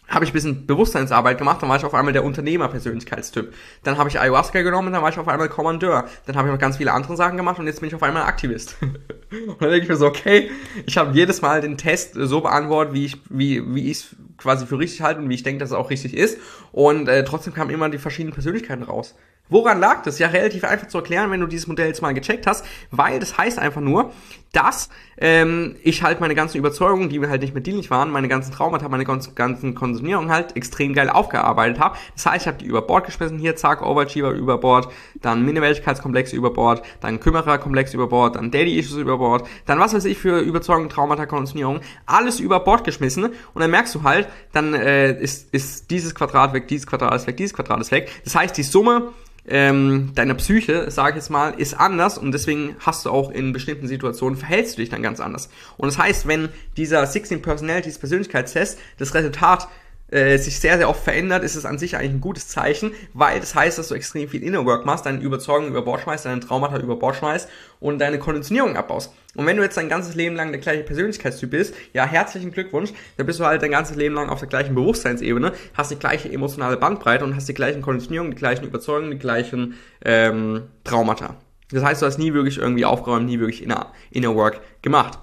habe 0.07 0.23
ich 0.23 0.31
ein 0.31 0.33
bisschen 0.33 0.65
Bewusstseinsarbeit 0.65 1.37
gemacht, 1.37 1.61
dann 1.61 1.69
war 1.69 1.77
ich 1.77 1.85
auf 1.85 1.93
einmal 1.93 2.13
der 2.13 2.23
Unternehmerpersönlichkeitstyp. 2.23 3.53
Dann 3.83 3.97
habe 3.97 4.09
ich 4.09 4.19
Ayahuasca 4.19 4.61
genommen, 4.61 4.93
dann 4.93 5.01
war 5.01 5.09
ich 5.09 5.17
auf 5.17 5.27
einmal 5.27 5.49
Kommandeur. 5.49 6.05
Dann 6.25 6.35
habe 6.35 6.47
ich 6.47 6.53
noch 6.53 6.59
ganz 6.59 6.77
viele 6.77 6.93
andere 6.93 7.15
Sachen 7.15 7.37
gemacht 7.37 7.59
und 7.59 7.65
jetzt 7.65 7.79
bin 7.79 7.87
ich 7.87 7.95
auf 7.95 8.03
einmal 8.03 8.23
Aktivist. 8.23 8.77
und 8.81 9.61
dann 9.61 9.69
denke 9.69 9.83
ich 9.83 9.89
mir 9.89 9.95
so, 9.95 10.05
okay, 10.05 10.51
ich 10.85 10.97
habe 10.97 11.13
jedes 11.13 11.41
Mal 11.41 11.61
den 11.61 11.77
Test 11.77 12.13
so 12.15 12.41
beantwortet, 12.41 12.93
wie 12.93 13.05
ich 13.05 13.17
wie 13.29 13.63
wie 13.73 13.89
ich 13.89 13.97
es 13.97 14.15
quasi 14.37 14.65
für 14.65 14.77
richtig 14.77 15.01
halte 15.01 15.21
und 15.21 15.29
wie 15.29 15.35
ich 15.35 15.43
denke, 15.43 15.59
dass 15.59 15.69
es 15.69 15.75
auch 15.75 15.89
richtig 15.89 16.15
ist. 16.15 16.39
Und 16.71 17.07
äh, 17.07 17.23
trotzdem 17.23 17.53
kamen 17.53 17.71
immer 17.71 17.89
die 17.89 17.97
verschiedenen 17.97 18.33
Persönlichkeiten 18.33 18.83
raus. 18.83 19.15
Woran 19.47 19.79
lag 19.79 20.01
das? 20.01 20.17
Ja, 20.17 20.29
relativ 20.29 20.63
einfach 20.63 20.87
zu 20.87 20.97
erklären, 20.97 21.29
wenn 21.29 21.39
du 21.39 21.45
dieses 21.45 21.67
Modell 21.67 21.87
jetzt 21.87 22.01
mal 22.01 22.13
gecheckt 22.13 22.47
hast, 22.47 22.65
weil 22.89 23.19
das 23.19 23.37
heißt 23.37 23.59
einfach 23.59 23.81
nur, 23.81 24.11
dass 24.53 24.89
ähm, 25.17 25.75
ich 25.83 26.01
halt 26.01 26.19
meine 26.19 26.33
ganzen 26.33 26.57
Überzeugungen, 26.57 27.09
die 27.09 27.19
mir 27.19 27.29
halt 27.29 27.41
nicht 27.41 27.53
mehr 27.53 27.61
dienlich 27.61 27.91
waren, 27.91 28.09
meine 28.09 28.27
ganzen 28.27 28.51
Traumata, 28.51 28.89
meine 28.89 29.05
ganzen 29.05 29.75
Konsumierungen 29.95 30.31
halt 30.31 30.55
extrem 30.57 30.93
geil 30.93 31.09
aufgearbeitet 31.09 31.79
habe. 31.79 31.97
Das 32.15 32.25
heißt, 32.25 32.43
ich 32.43 32.47
habe 32.47 32.57
die 32.57 32.65
über 32.65 32.81
Bord 32.81 33.05
geschmissen, 33.05 33.39
hier 33.39 33.55
zack, 33.55 33.81
Overachiever 33.81 34.31
über 34.31 34.57
Bord, 34.57 34.91
dann 35.21 35.45
Minderwertigkeitskomplexe 35.45 36.35
über 36.35 36.51
Bord, 36.51 36.83
dann 36.99 37.19
Kümmererkomplex 37.19 37.93
über 37.93 38.07
Bord, 38.07 38.35
dann 38.35 38.51
Daddy-Issues 38.51 38.97
über 38.97 39.17
Bord, 39.17 39.47
dann 39.65 39.79
was 39.79 39.93
weiß 39.93 40.05
ich 40.05 40.17
für 40.17 40.39
Überzeugungen, 40.39 40.89
Traumata, 40.89 41.25
Konditionierung, 41.25 41.79
alles 42.05 42.39
über 42.39 42.59
Bord 42.59 42.83
geschmissen 42.83 43.25
und 43.25 43.61
dann 43.61 43.71
merkst 43.71 43.95
du 43.95 44.03
halt, 44.03 44.27
dann 44.51 44.73
äh, 44.73 45.17
ist, 45.17 45.53
ist 45.53 45.89
dieses 45.91 46.13
Quadrat 46.13 46.53
weg, 46.53 46.67
dieses 46.67 46.87
Quadrat 46.87 47.15
ist 47.15 47.27
weg, 47.27 47.37
dieses 47.37 47.53
Quadrat 47.53 47.79
ist 47.79 47.91
weg. 47.91 48.11
Das 48.25 48.35
heißt, 48.35 48.57
die 48.57 48.63
Summe 48.63 49.13
ähm, 49.47 50.11
deiner 50.15 50.33
Psyche, 50.35 50.89
sage 50.89 51.11
ich 51.11 51.15
jetzt 51.17 51.29
mal, 51.29 51.51
ist 51.51 51.75
anders 51.75 52.17
und 52.17 52.31
deswegen 52.31 52.75
hast 52.79 53.05
du 53.05 53.11
auch 53.11 53.29
in 53.29 53.53
bestimmten 53.53 53.87
Situationen 53.87 54.37
verhältst 54.37 54.77
du 54.77 54.81
dich 54.81 54.89
dann 54.89 55.03
ganz 55.03 55.19
anders. 55.19 55.49
Und 55.77 55.87
das 55.87 55.97
heißt, 55.97 56.27
wenn 56.27 56.49
dieser 56.77 57.05
16 57.05 57.41
Personalities 57.41 57.99
Persönlichkeitstest 57.99 58.79
das 58.97 59.13
Resultat 59.13 59.67
äh, 60.11 60.37
sich 60.37 60.59
sehr, 60.59 60.77
sehr 60.77 60.89
oft 60.89 61.03
verändert, 61.03 61.43
ist 61.43 61.55
es 61.55 61.65
an 61.65 61.79
sich 61.79 61.97
eigentlich 61.97 62.11
ein 62.11 62.21
gutes 62.21 62.47
Zeichen, 62.47 62.91
weil 63.13 63.39
das 63.39 63.55
heißt, 63.55 63.77
dass 63.77 63.87
du 63.87 63.95
extrem 63.95 64.29
viel 64.29 64.43
Inner 64.43 64.65
Work 64.65 64.85
machst, 64.85 65.05
deine 65.05 65.19
Überzeugung 65.19 65.67
über 65.67 65.81
Bord 65.81 66.01
schmeißt, 66.01 66.25
deine 66.25 66.41
Traumata 66.41 66.77
über 66.77 66.95
Bord 66.95 67.15
schmeißt 67.15 67.49
und 67.79 67.99
deine 67.99 68.19
Konditionierung 68.19 68.77
abbaust. 68.77 69.13
Und 69.35 69.45
wenn 69.45 69.57
du 69.57 69.63
jetzt 69.63 69.77
dein 69.77 69.89
ganzes 69.89 70.15
Leben 70.15 70.35
lang 70.35 70.51
der 70.51 70.61
gleiche 70.61 70.83
Persönlichkeitstyp 70.83 71.49
bist, 71.49 71.75
ja, 71.93 72.05
herzlichen 72.05 72.51
Glückwunsch, 72.51 72.93
dann 73.17 73.25
bist 73.25 73.39
du 73.39 73.45
halt 73.45 73.61
dein 73.61 73.71
ganzes 73.71 73.95
Leben 73.97 74.15
lang 74.15 74.29
auf 74.29 74.39
der 74.39 74.47
gleichen 74.47 74.75
Bewusstseinsebene, 74.75 75.53
hast 75.73 75.91
die 75.91 75.97
gleiche 75.97 76.31
emotionale 76.31 76.77
Bandbreite 76.77 77.25
und 77.25 77.35
hast 77.35 77.49
die 77.49 77.53
gleichen 77.53 77.81
Konditionierungen, 77.81 78.31
die 78.31 78.37
gleichen 78.37 78.65
Überzeugungen, 78.65 79.11
die 79.11 79.19
gleichen 79.19 79.75
ähm, 80.03 80.63
Traumata. 80.83 81.35
Das 81.71 81.83
heißt, 81.83 82.01
du 82.01 82.05
hast 82.05 82.19
nie 82.19 82.33
wirklich 82.33 82.57
irgendwie 82.59 82.85
aufgeräumt, 82.85 83.25
nie 83.25 83.39
wirklich 83.39 83.63
Inner, 83.63 83.91
Inner 84.11 84.35
Work 84.35 84.61
gemacht. 84.81 85.19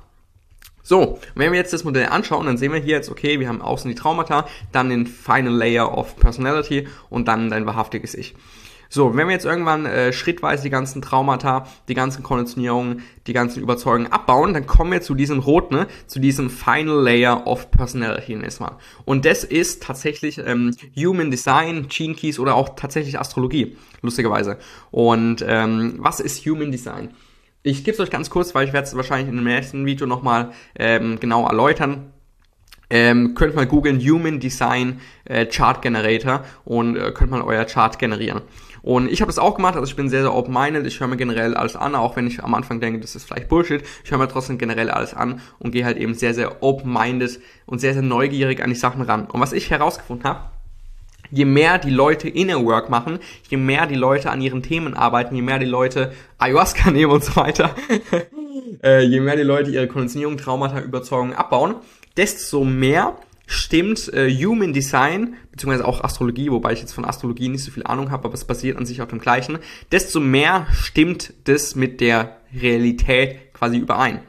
So, 0.83 1.21
wenn 1.35 1.53
wir 1.53 1.59
jetzt 1.59 1.73
das 1.73 1.85
Modell 1.85 2.07
anschauen, 2.07 2.47
dann 2.47 2.57
sehen 2.57 2.73
wir 2.73 2.81
hier 2.81 2.97
jetzt, 2.97 3.11
okay, 3.11 3.39
wir 3.39 3.49
haben 3.49 3.63
außen 3.63 3.89
die 3.89 3.95
Traumata, 3.95 4.47
dann 4.73 4.91
den 4.91 5.07
Final 5.07 5.55
Layer 5.55 5.97
of 5.97 6.17
Personality 6.17 6.89
und 7.09 7.29
dann 7.29 7.51
dein 7.51 7.67
wahrhaftiges 7.67 8.15
Ich. 8.15 8.35
So, 8.95 9.17
wenn 9.17 9.27
wir 9.27 9.33
jetzt 9.33 9.47
irgendwann 9.47 9.87
äh, 9.87 10.13
schrittweise 10.13 10.65
die 10.65 10.69
ganzen 10.69 11.01
Traumata, 11.01 11.67
die 11.89 11.95
ganzen 11.95 12.23
Konditionierungen, 12.23 13.03
die 13.27 13.33
ganzen 13.33 13.63
Überzeugungen 13.63 14.13
abbauen, 14.13 14.53
dann 14.53 14.67
kommen 14.67 14.93
wir 14.93 15.01
zu 15.01 15.15
diesem 15.15 15.39
roten, 15.39 15.77
ne, 15.77 15.87
zu 16.07 16.19
diesem 16.19 16.51
Final 16.51 17.03
Layer 17.03 17.47
of 17.47 17.71
Personality 17.71 18.35
erstmal. 18.35 18.73
Und 19.07 19.25
das 19.25 19.45
ist 19.45 19.83
tatsächlich 19.83 20.37
ähm, 20.45 20.77
Human 20.95 21.31
Design, 21.31 21.87
Gene 21.89 22.13
Keys 22.13 22.39
oder 22.39 22.55
auch 22.55 22.75
tatsächlich 22.77 23.19
Astrologie, 23.19 23.79
lustigerweise. 24.03 24.59
Und 24.91 25.43
ähm, 25.49 25.95
was 25.97 26.21
ist 26.21 26.45
Human 26.45 26.71
Design? 26.71 27.15
Ich 27.65 27.85
gebe 27.85 27.95
es 27.95 28.01
euch 28.01 28.11
ganz 28.11 28.29
kurz, 28.29 28.57
weil 28.57 28.67
ich 28.67 28.73
werde 28.73 28.89
es 28.89 28.97
wahrscheinlich 28.97 29.29
in 29.29 29.37
dem 29.37 29.45
nächsten 29.45 29.87
Video 29.87 30.05
nochmal 30.07 30.51
ähm, 30.77 31.21
genau 31.21 31.47
erläutern. 31.47 32.13
Ähm, 32.91 33.35
könnt 33.35 33.55
mal 33.55 33.67
googeln 33.67 34.01
Human 34.01 34.41
Design 34.41 35.01
äh, 35.25 35.47
Chart 35.47 35.81
Generator 35.81 36.45
und 36.65 36.97
äh, 36.97 37.13
könnt 37.13 37.31
mal 37.31 37.41
euer 37.41 37.65
Chart 37.65 37.99
generieren. 38.01 38.43
Und 38.83 39.09
ich 39.09 39.21
habe 39.21 39.29
das 39.29 39.39
auch 39.39 39.55
gemacht, 39.55 39.77
also 39.77 39.87
ich 39.87 39.95
bin 39.95 40.09
sehr, 40.09 40.23
sehr 40.23 40.35
open-minded, 40.35 40.85
ich 40.87 40.99
höre 40.99 41.07
mir 41.07 41.17
generell 41.17 41.55
alles 41.55 41.77
an, 41.77 41.95
auch 41.95 42.17
wenn 42.17 42.27
ich 42.27 42.43
am 42.43 42.53
Anfang 42.53 42.81
denke, 42.81 42.99
das 42.99 43.15
ist 43.15 43.25
vielleicht 43.25 43.49
Bullshit, 43.49 43.83
ich 44.05 44.11
höre 44.11 44.19
mir 44.19 44.27
trotzdem 44.27 44.59
generell 44.59 44.91
alles 44.91 45.15
an 45.15 45.41
und 45.61 45.71
gehe 45.71 45.85
halt 45.85 45.99
eben 45.99 46.15
sehr, 46.15 46.35
sehr 46.35 46.65
open-minded 46.65 47.41
und 47.65 47.79
sehr, 47.79 47.93
sehr 47.93 48.03
neugierig 48.03 48.61
an 48.61 48.71
die 48.71 48.77
Sachen 48.77 49.03
ran. 49.03 49.27
Und 49.27 49.41
was 49.41 49.53
ich 49.53 49.71
herausgefunden 49.71 50.29
habe, 50.29 50.51
je 51.33 51.45
mehr 51.45 51.79
die 51.79 51.91
Leute 51.91 52.29
Inner 52.29 52.65
Work 52.65 52.91
machen, 52.91 53.19
je 53.49 53.57
mehr 53.57 53.87
die 53.87 53.97
Leute 53.97 54.31
an 54.31 54.41
ihren 54.41 54.63
Themen 54.63 54.95
arbeiten, 54.95 55.35
je 55.35 55.43
mehr 55.43 55.59
die 55.59 55.67
Leute 55.67 56.13
Ayahuasca 56.39 56.91
nehmen 56.93 57.11
und 57.11 57.25
so 57.25 57.35
weiter, 57.35 57.75
äh, 58.85 59.03
je 59.03 59.21
mehr 59.21 59.37
die 59.37 59.43
Leute 59.43 59.71
ihre 59.71 59.89
Konditionierung, 59.89 60.37
Traumata, 60.37 60.81
Überzeugungen 60.81 61.33
abbauen, 61.33 61.75
desto 62.17 62.63
mehr 62.65 63.17
stimmt 63.47 64.13
äh, 64.13 64.31
Human 64.31 64.73
Design, 64.73 65.35
beziehungsweise 65.51 65.87
auch 65.87 66.05
Astrologie, 66.05 66.51
wobei 66.51 66.73
ich 66.73 66.81
jetzt 66.81 66.93
von 66.93 67.05
Astrologie 67.05 67.49
nicht 67.49 67.65
so 67.65 67.71
viel 67.71 67.85
Ahnung 67.85 68.11
habe, 68.11 68.27
aber 68.27 68.35
es 68.35 68.45
basiert 68.45 68.79
an 68.79 68.87
sich 68.87 69.03
auf 69.03 69.09
dem 69.09 69.19
gleichen, 69.19 69.59
desto 69.91 70.21
mehr 70.21 70.67
stimmt 70.71 71.33
das 71.45 71.75
mit 71.75 72.01
der 72.01 72.37
Realität 72.55 73.53
quasi 73.55 73.79
überein. 73.79 74.21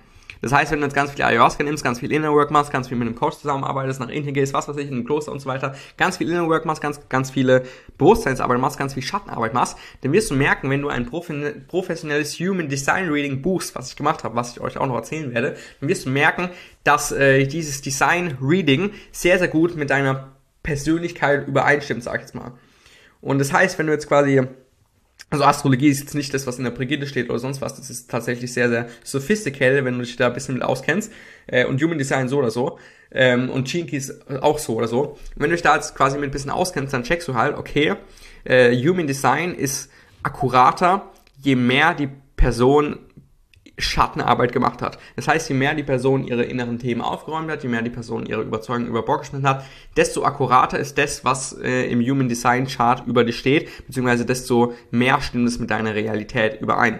Das 0.43 0.51
heißt, 0.51 0.73
wenn 0.73 0.81
du 0.81 0.85
jetzt 0.85 0.93
ganz 0.93 1.11
viel 1.11 1.23
Ayahuasca 1.23 1.63
nimmst, 1.63 1.85
ganz 1.85 2.01
viel 2.01 2.11
Inner 2.11 2.33
Work 2.33 2.51
machst, 2.51 2.69
ganz 2.69 2.89
viel 2.89 2.97
mit 2.97 3.07
einem 3.07 3.15
Coach 3.15 3.37
zusammenarbeitest, 3.37 4.01
nach 4.01 4.09
Indien 4.09 4.33
gehst, 4.33 4.53
was 4.53 4.67
weiß 4.67 4.75
ich, 4.75 4.89
in 4.89 4.95
einem 4.95 5.05
Kloster 5.05 5.31
und 5.31 5.39
so 5.39 5.47
weiter, 5.47 5.73
ganz 5.95 6.17
viel 6.17 6.29
Inner 6.29 6.49
Work 6.49 6.65
machst, 6.65 6.81
ganz, 6.81 6.99
ganz 7.07 7.31
viele 7.31 7.63
Bewusstseinsarbeit 7.97 8.59
machst, 8.59 8.77
ganz 8.77 8.93
viel 8.93 9.03
Schattenarbeit 9.03 9.53
machst, 9.53 9.77
dann 10.01 10.11
wirst 10.11 10.31
du 10.31 10.35
merken, 10.35 10.69
wenn 10.69 10.81
du 10.81 10.89
ein 10.89 11.05
professionelles 11.05 12.33
Human 12.41 12.67
Design 12.67 13.07
Reading 13.07 13.41
buchst, 13.41 13.73
was 13.73 13.87
ich 13.87 13.95
gemacht 13.95 14.25
habe, 14.25 14.35
was 14.35 14.51
ich 14.51 14.59
euch 14.59 14.77
auch 14.77 14.85
noch 14.85 14.95
erzählen 14.95 15.33
werde, 15.33 15.55
dann 15.79 15.87
wirst 15.87 16.07
du 16.07 16.09
merken, 16.09 16.49
dass 16.83 17.13
äh, 17.13 17.47
dieses 17.47 17.81
Design 17.81 18.37
Reading 18.41 18.91
sehr, 19.13 19.39
sehr 19.39 19.47
gut 19.47 19.77
mit 19.77 19.91
deiner 19.91 20.33
Persönlichkeit 20.61 21.47
übereinstimmt, 21.47 22.03
sag 22.03 22.15
ich 22.15 22.21
jetzt 22.23 22.35
mal. 22.35 22.51
Und 23.21 23.39
das 23.39 23.53
heißt, 23.53 23.79
wenn 23.79 23.87
du 23.87 23.93
jetzt 23.93 24.09
quasi 24.09 24.41
also 25.33 25.45
Astrologie 25.45 25.89
ist 25.89 25.99
jetzt 25.99 26.13
nicht 26.13 26.31
das, 26.31 26.45
was 26.45 26.59
in 26.59 26.63
der 26.63 26.69
Brigitte 26.69 27.07
steht 27.07 27.31
oder 27.31 27.39
sonst 27.39 27.59
was. 27.59 27.73
Das 27.75 27.89
ist 27.89 28.07
tatsächlich 28.07 28.53
sehr, 28.53 28.69
sehr 28.69 28.87
sophisticated, 29.03 29.83
wenn 29.83 29.97
du 29.97 30.03
dich 30.03 30.15
da 30.15 30.27
ein 30.27 30.33
bisschen 30.33 30.53
mit 30.53 30.63
auskennst. 30.63 31.11
Äh, 31.47 31.65
und 31.65 31.81
Human 31.81 31.97
Design 31.97 32.29
so 32.29 32.37
oder 32.37 32.51
so. 32.51 32.77
Ähm, 33.11 33.49
und 33.49 33.67
Keys 33.67 34.13
auch 34.41 34.59
so 34.59 34.75
oder 34.75 34.87
so. 34.87 35.17
wenn 35.35 35.49
du 35.49 35.55
dich 35.55 35.63
da 35.63 35.75
jetzt 35.75 35.95
quasi 35.95 36.19
mit 36.19 36.29
ein 36.29 36.31
bisschen 36.31 36.51
auskennst, 36.51 36.93
dann 36.93 37.01
checkst 37.01 37.27
du 37.27 37.33
halt, 37.33 37.57
okay, 37.57 37.95
äh, 38.43 38.75
Human 38.75 39.07
Design 39.07 39.55
ist 39.55 39.89
akkurater, 40.21 41.11
je 41.41 41.55
mehr 41.55 41.95
die 41.95 42.09
Person 42.35 42.99
Schattenarbeit 43.77 44.51
gemacht 44.51 44.81
hat. 44.81 44.99
Das 45.15 45.27
heißt, 45.27 45.49
je 45.49 45.55
mehr 45.55 45.73
die 45.73 45.83
Person 45.83 46.25
ihre 46.25 46.43
inneren 46.43 46.77
Themen 46.77 47.01
aufgeräumt 47.01 47.49
hat, 47.49 47.63
je 47.63 47.69
mehr 47.69 47.81
die 47.81 47.89
Person 47.89 48.25
ihre 48.25 48.41
Überzeugung 48.43 48.87
über 48.87 49.01
Bord 49.01 49.21
geschmissen 49.21 49.47
hat, 49.47 49.65
desto 49.97 50.23
akkurater 50.23 50.77
ist 50.77 50.97
das, 50.97 51.25
was 51.25 51.53
äh, 51.53 51.89
im 51.89 51.99
Human 52.01 52.29
Design 52.29 52.67
Chart 52.67 53.05
über 53.07 53.23
dich 53.23 53.39
steht, 53.39 53.87
beziehungsweise 53.87 54.25
desto 54.25 54.73
mehr 54.91 55.19
stimmt 55.21 55.47
es 55.47 55.59
mit 55.59 55.71
deiner 55.71 55.95
Realität 55.95 56.61
überein. 56.61 56.99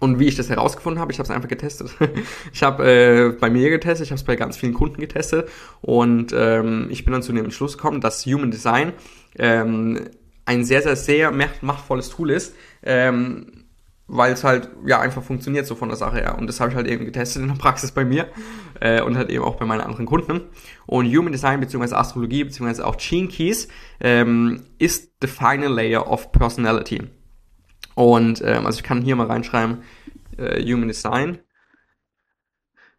Und 0.00 0.18
wie 0.18 0.26
ich 0.26 0.36
das 0.36 0.50
herausgefunden 0.50 1.00
habe, 1.00 1.12
ich 1.12 1.18
habe 1.18 1.24
es 1.24 1.30
einfach 1.30 1.48
getestet. 1.48 1.94
Ich 2.52 2.62
habe 2.62 2.84
äh, 2.84 3.38
bei 3.38 3.50
mir 3.50 3.70
getestet, 3.70 4.06
ich 4.06 4.10
habe 4.10 4.18
es 4.18 4.24
bei 4.24 4.36
ganz 4.36 4.56
vielen 4.56 4.74
Kunden 4.74 5.00
getestet 5.00 5.48
und 5.82 6.34
ähm, 6.36 6.88
ich 6.90 7.04
bin 7.04 7.12
dann 7.12 7.22
zu 7.22 7.32
dem 7.32 7.44
Entschluss 7.44 7.76
gekommen, 7.76 8.00
dass 8.00 8.24
Human 8.26 8.50
Design 8.50 8.92
ähm, 9.38 10.00
ein 10.46 10.64
sehr, 10.64 10.82
sehr, 10.82 10.96
sehr 10.96 11.30
machtvolles 11.30 12.10
Tool 12.10 12.30
ist, 12.30 12.54
ähm, 12.82 13.63
weil 14.06 14.32
es 14.32 14.44
halt 14.44 14.70
ja 14.86 15.00
einfach 15.00 15.22
funktioniert 15.22 15.66
so 15.66 15.74
von 15.74 15.88
der 15.88 15.96
Sache 15.96 16.16
her. 16.16 16.36
Und 16.38 16.46
das 16.46 16.60
habe 16.60 16.70
ich 16.70 16.76
halt 16.76 16.86
eben 16.86 17.04
getestet 17.04 17.42
in 17.42 17.48
der 17.48 17.54
Praxis 17.54 17.92
bei 17.92 18.04
mir 18.04 18.28
äh, 18.80 19.00
und 19.00 19.16
halt 19.16 19.30
eben 19.30 19.44
auch 19.44 19.56
bei 19.56 19.64
meinen 19.64 19.80
anderen 19.80 20.06
Kunden. 20.06 20.42
Und 20.86 21.06
Human 21.06 21.32
Design 21.32 21.60
bzw. 21.60 21.94
Astrologie 21.94 22.44
bzw. 22.44 22.82
auch 22.82 22.96
Gene 22.96 23.28
Keys 23.28 23.68
ähm, 24.00 24.64
ist 24.78 25.12
the 25.22 25.28
final 25.28 25.72
layer 25.72 26.10
of 26.10 26.32
personality. 26.32 27.02
Und 27.94 28.42
ähm, 28.44 28.66
also 28.66 28.78
ich 28.78 28.82
kann 28.82 29.02
hier 29.02 29.16
mal 29.16 29.26
reinschreiben, 29.26 29.82
äh, 30.36 30.62
Human 30.62 30.88
Design. 30.88 31.38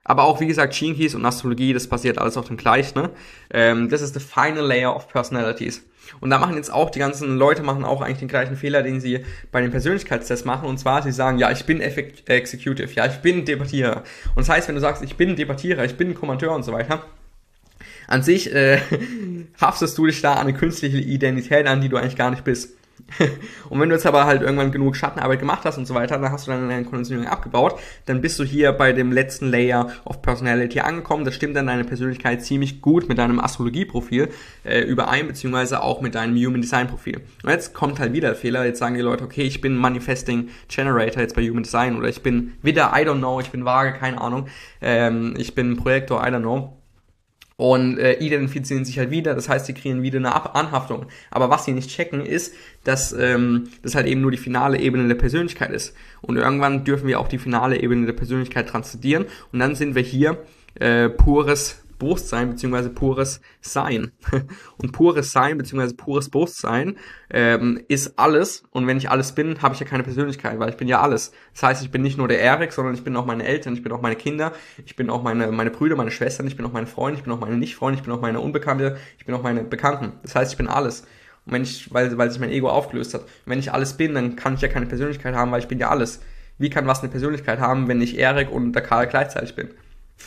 Aber 0.07 0.23
auch, 0.23 0.39
wie 0.39 0.47
gesagt, 0.47 0.73
Keys 0.73 1.15
und 1.15 1.25
Astrologie, 1.25 1.73
das 1.73 1.87
passiert 1.87 2.19
alles 2.19 2.37
auf 2.37 2.47
dem 2.47 2.57
gleichen. 2.57 3.01
Ne? 3.01 3.09
Ähm, 3.51 3.89
das 3.89 4.01
ist 4.01 4.13
the 4.13 4.19
final 4.19 4.65
layer 4.65 4.95
of 4.95 5.07
personalities. 5.09 5.83
Und 6.19 6.29
da 6.29 6.37
machen 6.37 6.55
jetzt 6.55 6.71
auch 6.71 6.91
die 6.91 6.99
ganzen 6.99 7.37
Leute 7.37 7.63
machen 7.63 7.83
auch 7.83 8.01
eigentlich 8.01 8.19
den 8.19 8.27
gleichen 8.27 8.55
Fehler, 8.55 8.83
den 8.83 9.01
sie 9.01 9.25
bei 9.51 9.61
den 9.61 9.71
Persönlichkeitstests 9.71 10.45
machen. 10.45 10.69
Und 10.69 10.77
zwar, 10.77 11.01
sie 11.01 11.11
sagen, 11.11 11.39
ja, 11.39 11.49
ich 11.49 11.65
bin 11.65 11.81
Executive, 11.81 12.93
ja, 12.93 13.07
ich 13.07 13.17
bin 13.17 13.45
Debattierer. 13.45 14.03
Und 14.35 14.47
das 14.47 14.49
heißt, 14.49 14.67
wenn 14.67 14.75
du 14.75 14.81
sagst, 14.81 15.03
ich 15.03 15.15
bin 15.17 15.35
Debattierer, 15.35 15.83
ich 15.83 15.97
bin 15.97 16.13
Kommandeur 16.13 16.53
und 16.53 16.63
so 16.63 16.71
weiter, 16.71 17.03
an 18.07 18.21
sich 18.21 18.53
äh, 18.53 18.79
haftest 19.59 19.97
du 19.97 20.05
dich 20.05 20.21
da 20.21 20.33
an 20.33 20.41
eine 20.41 20.53
künstliche 20.53 20.97
Identität 20.97 21.65
an, 21.65 21.81
die 21.81 21.89
du 21.89 21.97
eigentlich 21.97 22.15
gar 22.15 22.29
nicht 22.29 22.43
bist. 22.43 22.77
und 23.69 23.79
wenn 23.79 23.89
du 23.89 23.95
jetzt 23.95 24.05
aber 24.05 24.25
halt 24.25 24.41
irgendwann 24.41 24.71
genug 24.71 24.95
Schattenarbeit 24.95 25.39
gemacht 25.39 25.61
hast 25.63 25.77
und 25.77 25.85
so 25.85 25.93
weiter, 25.93 26.17
dann 26.17 26.31
hast 26.31 26.47
du 26.47 26.51
dann 26.51 26.67
deine 26.67 26.85
Konditionierung 26.85 27.31
abgebaut, 27.31 27.79
dann 28.05 28.21
bist 28.21 28.39
du 28.39 28.43
hier 28.43 28.71
bei 28.71 28.93
dem 28.93 29.11
letzten 29.11 29.49
Layer 29.49 29.89
of 30.05 30.21
Personality 30.21 30.79
angekommen. 30.79 31.23
Das 31.23 31.35
stimmt 31.35 31.55
dann 31.55 31.67
deine 31.67 31.83
Persönlichkeit 31.83 32.43
ziemlich 32.43 32.81
gut 32.81 33.07
mit 33.07 33.17
deinem 33.17 33.39
Astrologieprofil 33.39 34.29
äh, 34.63 34.81
überein, 34.81 35.27
beziehungsweise 35.27 35.83
auch 35.83 36.01
mit 36.01 36.15
deinem 36.15 36.35
Human 36.35 36.61
Design 36.61 36.87
Profil. 36.87 37.21
Und 37.43 37.49
jetzt 37.49 37.73
kommt 37.73 37.99
halt 37.99 38.13
wieder 38.13 38.29
der 38.29 38.37
Fehler, 38.37 38.65
jetzt 38.65 38.79
sagen 38.79 38.95
die 38.95 39.01
Leute, 39.01 39.23
okay, 39.23 39.43
ich 39.43 39.61
bin 39.61 39.75
Manifesting 39.75 40.49
Generator 40.67 41.21
jetzt 41.21 41.35
bei 41.35 41.47
Human 41.47 41.63
Design 41.63 41.97
oder 41.97 42.09
ich 42.09 42.23
bin 42.23 42.53
wieder, 42.61 42.91
I 42.95 43.01
don't 43.01 43.19
know, 43.19 43.39
ich 43.39 43.51
bin 43.51 43.65
vage, 43.65 43.93
keine 43.93 44.19
Ahnung, 44.19 44.47
ähm, 44.81 45.35
ich 45.37 45.53
bin 45.53 45.77
Projektor, 45.77 46.25
I 46.25 46.31
don't 46.31 46.39
know 46.39 46.77
und 47.57 47.97
äh, 47.97 48.19
identifizieren 48.19 48.83
sich 48.83 48.99
halt 48.99 49.11
wieder, 49.11 49.33
das 49.33 49.47
heißt, 49.47 49.65
sie 49.65 49.73
kriegen 49.73 50.03
wieder 50.03 50.19
eine 50.19 50.35
Ab 50.35 50.55
Anhaftung. 50.55 51.05
Aber 51.31 51.49
was 51.49 51.65
sie 51.65 51.71
nicht 51.71 51.89
checken, 51.89 52.25
ist, 52.25 52.53
dass 52.83 53.13
ähm, 53.13 53.69
das 53.81 53.95
halt 53.95 54.07
eben 54.07 54.21
nur 54.21 54.31
die 54.31 54.37
finale 54.37 54.79
Ebene 54.79 55.07
der 55.07 55.15
Persönlichkeit 55.15 55.71
ist. 55.71 55.95
Und 56.21 56.37
irgendwann 56.37 56.83
dürfen 56.83 57.07
wir 57.07 57.19
auch 57.19 57.29
die 57.29 57.37
finale 57.37 57.81
Ebene 57.81 58.05
der 58.05 58.13
Persönlichkeit 58.13 58.67
transzendieren 58.67 59.25
und 59.53 59.59
dann 59.59 59.75
sind 59.75 59.95
wir 59.95 60.01
hier 60.01 60.37
äh, 60.79 61.09
pures 61.09 61.84
Bewusstsein 61.97 62.49
beziehungsweise 62.49 62.89
pures 62.89 63.41
Sein. 63.61 64.11
Und 64.77 64.91
pures 64.91 65.31
Sein 65.31 65.57
beziehungsweise 65.57 65.95
pures 65.95 66.29
Bewusstsein 66.29 66.97
ähm, 67.29 67.81
ist 67.87 68.17
alles. 68.19 68.63
Und 68.71 68.87
wenn 68.87 68.97
ich 68.97 69.09
alles 69.09 69.33
bin, 69.33 69.61
habe 69.61 69.73
ich 69.73 69.79
ja 69.79 69.85
keine 69.85 70.03
Persönlichkeit, 70.03 70.59
weil 70.59 70.69
ich 70.69 70.77
bin 70.77 70.87
ja 70.87 71.01
alles. 71.01 71.31
Das 71.53 71.63
heißt, 71.63 71.83
ich 71.83 71.91
bin 71.91 72.01
nicht 72.01 72.17
nur 72.17 72.27
der 72.27 72.39
Erik, 72.39 72.71
sondern 72.71 72.93
ich 72.93 73.03
bin 73.03 73.15
auch 73.15 73.25
meine 73.25 73.45
Eltern, 73.45 73.73
ich 73.73 73.83
bin 73.83 73.91
auch 73.91 74.01
meine 74.01 74.15
Kinder, 74.15 74.51
ich 74.85 74.95
bin 74.95 75.09
auch 75.09 75.23
meine, 75.23 75.51
meine 75.51 75.71
Brüder, 75.71 75.95
meine 75.95 76.11
Schwestern, 76.11 76.47
ich 76.47 76.57
bin 76.57 76.65
auch 76.65 76.73
meine 76.73 76.87
Freunde, 76.87 77.17
ich 77.17 77.23
bin 77.23 77.33
auch 77.33 77.39
meine 77.39 77.57
Nicht-Freunde, 77.57 77.99
ich 77.99 78.03
bin 78.03 78.13
auch 78.13 78.21
meine 78.21 78.39
Unbekannte, 78.39 78.97
ich 79.17 79.25
bin 79.25 79.35
auch 79.35 79.43
meine 79.43 79.63
Bekannten. 79.63 80.13
Das 80.23 80.35
heißt, 80.35 80.51
ich 80.51 80.57
bin 80.57 80.67
alles. 80.67 81.01
Und 81.45 81.53
wenn 81.53 81.63
ich, 81.63 81.93
weil, 81.93 82.17
weil 82.17 82.31
sich 82.31 82.39
mein 82.39 82.51
Ego 82.51 82.69
aufgelöst 82.69 83.13
hat. 83.13 83.21
Und 83.21 83.29
wenn 83.45 83.59
ich 83.59 83.71
alles 83.71 83.93
bin, 83.97 84.13
dann 84.13 84.35
kann 84.35 84.55
ich 84.55 84.61
ja 84.61 84.67
keine 84.67 84.85
Persönlichkeit 84.85 85.35
haben, 85.35 85.51
weil 85.51 85.59
ich 85.59 85.67
bin 85.67 85.79
ja 85.79 85.89
alles. 85.89 86.21
Wie 86.57 86.69
kann 86.69 86.87
was 86.87 87.01
eine 87.01 87.09
Persönlichkeit 87.09 87.59
haben, 87.59 87.87
wenn 87.87 88.01
ich 88.01 88.17
Erik 88.17 88.51
und 88.51 88.73
der 88.73 88.81
Karl 88.81 89.07
gleichzeitig 89.07 89.55
bin? 89.55 89.69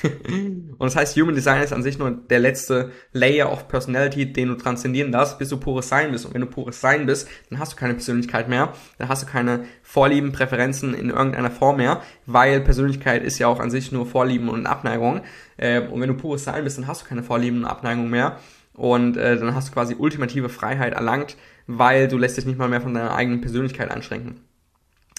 Und 0.02 0.80
das 0.80 0.97
heißt, 0.97 1.16
Human 1.16 1.35
Design 1.35 1.62
ist 1.62 1.73
an 1.73 1.83
sich 1.83 1.99
nur 1.99 2.11
der 2.11 2.38
letzte 2.38 2.92
Layer 3.12 3.50
of 3.50 3.68
Personality, 3.68 4.33
den 4.33 4.49
du 4.49 4.54
transzendieren 4.54 5.11
darfst, 5.11 5.38
bis 5.38 5.49
du 5.49 5.57
pures 5.57 5.88
Sein 5.88 6.12
bist. 6.12 6.26
Und 6.26 6.35
wenn 6.35 6.42
du 6.42 6.47
pures 6.47 6.80
Sein 6.80 7.07
bist, 7.07 7.28
dann 7.50 7.59
hast 7.59 7.73
du 7.73 7.76
keine 7.76 7.95
Persönlichkeit 7.95 8.49
mehr, 8.49 8.73
dann 8.99 9.09
hast 9.09 9.23
du 9.23 9.26
keine 9.26 9.64
Vorlieben, 9.83 10.33
Präferenzen 10.33 10.95
in 10.95 11.11
irgendeiner 11.11 11.50
Form 11.50 11.78
mehr, 11.78 12.02
weil 12.26 12.61
Persönlichkeit 12.61 13.25
ist 13.25 13.38
ja 13.38 13.49
auch 13.49 13.61
an 13.61 13.71
sich 13.71 13.90
nur 13.90 14.07
Vorlieben 14.07 14.49
und 14.49 14.66
Abneigung. 14.66 15.23
Äh, 15.57 15.80
und 15.80 16.00
wenn 16.00 16.09
du 16.09 16.14
pures 16.14 16.45
Sein 16.45 16.64
bist, 16.64 16.78
dann 16.78 16.87
hast 16.87 17.02
du 17.02 17.09
keine 17.09 17.23
Vorlieben 17.23 17.59
und 17.59 17.64
Abneigung 17.64 18.09
mehr. 18.11 18.38
Und 18.75 19.16
äh, 19.16 19.37
dann 19.37 19.54
hast 19.54 19.68
du 19.68 19.73
quasi 19.73 19.97
ultimative 19.99 20.49
Freiheit 20.49 20.92
erlangt, 20.92 21.37
weil 21.66 22.07
du 22.07 22.16
lässt 22.16 22.37
dich 22.37 22.47
nicht 22.47 22.59
mal 22.59 22.68
mehr 22.68 22.80
von 22.80 22.95
deiner 22.95 23.14
eigenen 23.14 23.40
Persönlichkeit 23.40 23.90
einschränken. 23.90 24.48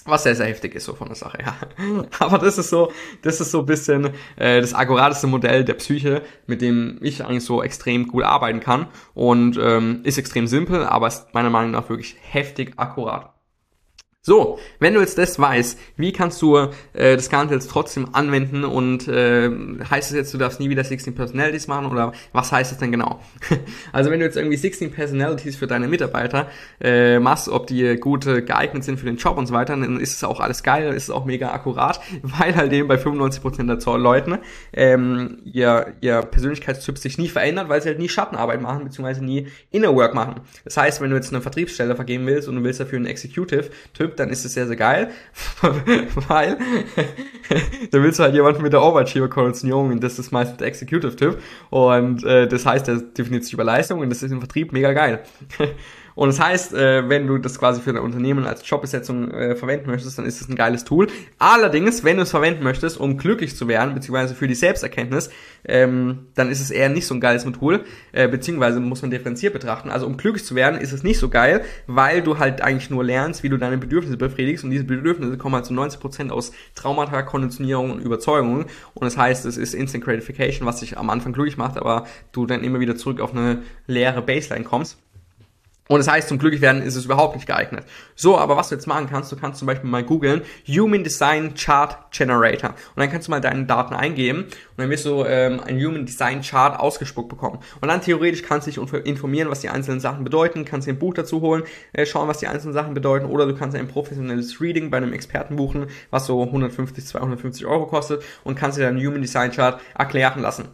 Was 0.06 0.22
sehr, 0.22 0.34
sehr 0.34 0.46
heftig 0.46 0.74
ist 0.74 0.84
so 0.84 0.94
von 0.94 1.08
der 1.08 1.16
Sache, 1.16 1.38
ja. 1.40 1.56
Aber 2.18 2.38
das 2.38 2.58
ist 2.58 2.70
so, 2.70 2.92
das 3.22 3.40
ist 3.40 3.50
so 3.50 3.60
ein 3.60 3.66
bisschen 3.66 4.10
äh, 4.36 4.60
das 4.60 4.74
akkurateste 4.74 5.26
Modell 5.26 5.64
der 5.64 5.74
Psyche, 5.74 6.22
mit 6.46 6.62
dem 6.62 6.98
ich 7.02 7.24
eigentlich 7.24 7.44
so 7.44 7.62
extrem 7.62 8.08
gut 8.08 8.24
arbeiten 8.24 8.60
kann. 8.60 8.86
Und 9.14 9.58
ähm, 9.62 10.00
ist 10.04 10.18
extrem 10.18 10.46
simpel, 10.46 10.84
aber 10.84 11.08
ist 11.08 11.34
meiner 11.34 11.50
Meinung 11.50 11.72
nach 11.72 11.88
wirklich 11.88 12.16
heftig 12.20 12.72
akkurat. 12.76 13.34
So, 14.22 14.58
wenn 14.80 14.92
du 14.92 15.00
jetzt 15.00 15.16
das 15.16 15.38
weißt, 15.38 15.78
wie 15.96 16.12
kannst 16.12 16.42
du 16.42 16.54
äh, 16.58 16.68
das 16.92 17.30
Ganze 17.30 17.54
jetzt 17.54 17.70
trotzdem 17.70 18.14
anwenden 18.14 18.64
und 18.64 19.08
äh, 19.08 19.48
heißt 19.48 20.10
es 20.10 20.14
jetzt, 20.14 20.34
du 20.34 20.36
darfst 20.36 20.60
nie 20.60 20.68
wieder 20.68 20.84
16 20.84 21.14
Personalities 21.14 21.68
machen 21.68 21.86
oder 21.86 22.12
was 22.32 22.52
heißt 22.52 22.70
es 22.70 22.76
denn 22.76 22.92
genau? 22.92 23.18
also 23.92 24.10
wenn 24.10 24.20
du 24.20 24.26
jetzt 24.26 24.36
irgendwie 24.36 24.58
16 24.58 24.92
Personalities 24.92 25.56
für 25.56 25.66
deine 25.66 25.88
Mitarbeiter 25.88 26.50
äh, 26.82 27.18
machst, 27.18 27.48
ob 27.48 27.66
die 27.66 27.96
gut 27.96 28.26
äh, 28.26 28.42
geeignet 28.42 28.84
sind 28.84 29.00
für 29.00 29.06
den 29.06 29.16
Job 29.16 29.38
und 29.38 29.46
so 29.46 29.54
weiter, 29.54 29.74
dann 29.74 29.98
ist 29.98 30.16
es 30.16 30.22
auch 30.22 30.40
alles 30.40 30.62
geil, 30.62 30.92
ist 30.92 31.04
es 31.04 31.10
auch 31.10 31.24
mega 31.24 31.52
akkurat, 31.52 31.98
weil 32.22 32.54
halt 32.54 32.74
eben 32.74 32.88
bei 32.88 32.96
95% 32.96 33.74
der 33.74 33.98
Leuten 33.98 34.36
ähm, 34.74 35.38
ihr, 35.44 35.94
ihr 36.02 36.20
Persönlichkeitstyp 36.20 36.98
sich 36.98 37.16
nie 37.16 37.28
verändert, 37.28 37.70
weil 37.70 37.80
sie 37.80 37.88
halt 37.88 37.98
nie 37.98 38.10
Schattenarbeit 38.10 38.60
machen, 38.60 38.84
beziehungsweise 38.84 39.24
nie 39.24 39.48
Inner 39.70 39.94
Work 39.94 40.12
machen. 40.12 40.42
Das 40.64 40.76
heißt, 40.76 41.00
wenn 41.00 41.08
du 41.08 41.16
jetzt 41.16 41.32
eine 41.32 41.40
Vertriebsstelle 41.40 41.96
vergeben 41.96 42.26
willst 42.26 42.48
und 42.48 42.56
du 42.56 42.64
willst 42.64 42.80
dafür 42.80 42.98
einen 42.98 43.06
Executive-Typ, 43.06 44.09
Typ, 44.10 44.16
dann 44.16 44.30
ist 44.30 44.44
es 44.44 44.54
sehr, 44.54 44.66
sehr 44.66 44.76
geil, 44.76 45.10
weil 46.28 46.58
da 47.90 48.02
willst 48.02 48.18
du 48.18 48.22
halt 48.22 48.34
jemanden 48.34 48.62
mit 48.62 48.72
der 48.72 48.82
Overachiever-Konditionierung 48.82 49.92
und 49.92 50.02
das 50.02 50.18
ist 50.18 50.32
meistens 50.32 50.58
der 50.58 50.68
Executive-Typ 50.68 51.40
und 51.70 52.24
äh, 52.24 52.48
das 52.48 52.66
heißt, 52.66 52.88
der 52.88 52.96
definiert 52.96 53.44
sich 53.44 53.54
über 53.54 53.64
Leistung 53.64 54.00
und 54.00 54.10
das 54.10 54.22
ist 54.22 54.32
im 54.32 54.40
Vertrieb 54.40 54.72
mega 54.72 54.92
geil. 54.92 55.22
Und 56.20 56.28
das 56.28 56.38
heißt, 56.38 56.74
äh, 56.74 57.08
wenn 57.08 57.26
du 57.26 57.38
das 57.38 57.58
quasi 57.58 57.80
für 57.80 57.94
dein 57.94 58.02
Unternehmen 58.02 58.44
als 58.44 58.68
Jobbesetzung 58.68 59.30
äh, 59.30 59.56
verwenden 59.56 59.86
möchtest, 59.88 60.18
dann 60.18 60.26
ist 60.26 60.42
es 60.42 60.50
ein 60.50 60.54
geiles 60.54 60.84
Tool. 60.84 61.06
Allerdings, 61.38 62.04
wenn 62.04 62.18
du 62.18 62.24
es 62.24 62.30
verwenden 62.30 62.62
möchtest, 62.62 63.00
um 63.00 63.16
glücklich 63.16 63.56
zu 63.56 63.68
werden, 63.68 63.94
beziehungsweise 63.94 64.34
für 64.34 64.46
die 64.46 64.54
Selbsterkenntnis, 64.54 65.30
ähm, 65.64 66.26
dann 66.34 66.50
ist 66.50 66.60
es 66.60 66.70
eher 66.70 66.90
nicht 66.90 67.06
so 67.06 67.14
ein 67.14 67.22
geiles 67.22 67.44
Tool, 67.44 67.86
äh, 68.12 68.28
beziehungsweise 68.28 68.80
muss 68.80 69.00
man 69.00 69.10
differenziert 69.10 69.54
betrachten. 69.54 69.88
Also 69.88 70.04
um 70.04 70.18
glücklich 70.18 70.44
zu 70.44 70.54
werden, 70.54 70.78
ist 70.78 70.92
es 70.92 71.02
nicht 71.02 71.18
so 71.18 71.30
geil, 71.30 71.62
weil 71.86 72.20
du 72.20 72.38
halt 72.38 72.60
eigentlich 72.60 72.90
nur 72.90 73.02
lernst, 73.02 73.42
wie 73.42 73.48
du 73.48 73.56
deine 73.56 73.78
Bedürfnisse 73.78 74.18
befriedigst 74.18 74.62
und 74.62 74.72
diese 74.72 74.84
Bedürfnisse 74.84 75.38
kommen 75.38 75.54
halt 75.54 75.64
zu 75.64 75.72
90% 75.72 76.28
aus 76.28 76.52
Traumata, 76.74 77.22
Konditionierung 77.22 77.92
und 77.92 78.00
Überzeugungen. 78.02 78.66
Und 78.92 79.04
das 79.06 79.16
heißt, 79.16 79.46
es 79.46 79.56
ist 79.56 79.72
Instant 79.72 80.04
Gratification, 80.04 80.66
was 80.66 80.80
dich 80.80 80.98
am 80.98 81.08
Anfang 81.08 81.32
glücklich 81.32 81.56
macht, 81.56 81.78
aber 81.78 82.04
du 82.32 82.44
dann 82.44 82.62
immer 82.62 82.78
wieder 82.78 82.94
zurück 82.94 83.22
auf 83.22 83.34
eine 83.34 83.62
leere 83.86 84.20
Baseline 84.20 84.66
kommst. 84.66 84.98
Und 85.90 85.98
das 85.98 86.06
heißt, 86.06 86.28
zum 86.28 86.38
Glücklichwerden 86.38 86.82
ist 86.82 86.94
es 86.94 87.04
überhaupt 87.04 87.34
nicht 87.34 87.48
geeignet. 87.48 87.84
So, 88.14 88.38
aber 88.38 88.56
was 88.56 88.68
du 88.68 88.76
jetzt 88.76 88.86
machen 88.86 89.08
kannst, 89.10 89.32
du 89.32 89.36
kannst 89.36 89.58
zum 89.58 89.66
Beispiel 89.66 89.90
mal 89.90 90.04
googeln 90.04 90.42
Human 90.68 91.02
Design 91.02 91.54
Chart 91.54 92.12
Generator. 92.12 92.70
Und 92.70 93.00
dann 93.00 93.10
kannst 93.10 93.26
du 93.26 93.32
mal 93.32 93.40
deine 93.40 93.64
Daten 93.64 93.94
eingeben 93.94 94.44
und 94.44 94.52
dann 94.76 94.88
wirst 94.88 95.04
du 95.04 95.24
ähm, 95.24 95.58
ein 95.58 95.84
Human 95.84 96.06
Design 96.06 96.42
Chart 96.42 96.78
ausgespuckt 96.78 97.28
bekommen. 97.28 97.58
Und 97.80 97.88
dann 97.88 98.00
theoretisch 98.02 98.44
kannst 98.44 98.68
du 98.68 98.70
dich 98.70 99.04
informieren, 99.04 99.50
was 99.50 99.62
die 99.62 99.68
einzelnen 99.68 99.98
Sachen 99.98 100.22
bedeuten, 100.22 100.64
kannst 100.64 100.86
dir 100.86 100.92
ein 100.92 101.00
Buch 101.00 101.14
dazu 101.14 101.40
holen, 101.40 101.64
äh, 101.92 102.06
schauen, 102.06 102.28
was 102.28 102.38
die 102.38 102.46
einzelnen 102.46 102.74
Sachen 102.74 102.94
bedeuten, 102.94 103.26
oder 103.26 103.46
du 103.46 103.56
kannst 103.56 103.76
ein 103.76 103.88
professionelles 103.88 104.60
Reading 104.60 104.90
bei 104.90 104.98
einem 104.98 105.12
Experten 105.12 105.56
buchen, 105.56 105.88
was 106.10 106.24
so 106.24 106.40
150, 106.40 107.04
250 107.04 107.66
Euro 107.66 107.86
kostet 107.86 108.22
und 108.44 108.54
kannst 108.54 108.78
dir 108.78 108.82
deinen 108.82 109.04
Human 109.04 109.22
Design 109.22 109.50
Chart 109.50 109.80
erklären 109.98 110.40
lassen. 110.40 110.68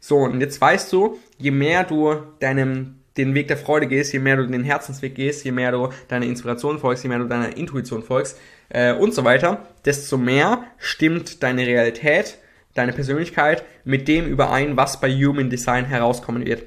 So, 0.00 0.20
und 0.20 0.40
jetzt 0.40 0.58
weißt 0.58 0.90
du, 0.90 1.18
je 1.36 1.50
mehr 1.50 1.84
du 1.84 2.14
deinem 2.40 3.03
den 3.16 3.34
Weg 3.34 3.48
der 3.48 3.56
Freude 3.56 3.86
gehst, 3.86 4.12
je 4.12 4.18
mehr 4.18 4.36
du 4.36 4.46
den 4.46 4.64
Herzensweg 4.64 5.14
gehst, 5.14 5.44
je 5.44 5.52
mehr 5.52 5.72
du 5.72 5.88
deiner 6.08 6.26
Inspiration 6.26 6.78
folgst, 6.78 7.04
je 7.04 7.08
mehr 7.08 7.18
du 7.18 7.26
deiner 7.26 7.56
Intuition 7.56 8.02
folgst 8.02 8.38
äh, 8.70 8.92
und 8.92 9.14
so 9.14 9.24
weiter, 9.24 9.68
desto 9.84 10.16
mehr 10.16 10.64
stimmt 10.78 11.42
deine 11.42 11.66
Realität, 11.66 12.38
deine 12.74 12.92
Persönlichkeit 12.92 13.64
mit 13.84 14.08
dem 14.08 14.26
überein, 14.26 14.76
was 14.76 15.00
bei 15.00 15.10
Human 15.10 15.50
Design 15.50 15.84
herauskommen 15.84 16.44
wird. 16.44 16.64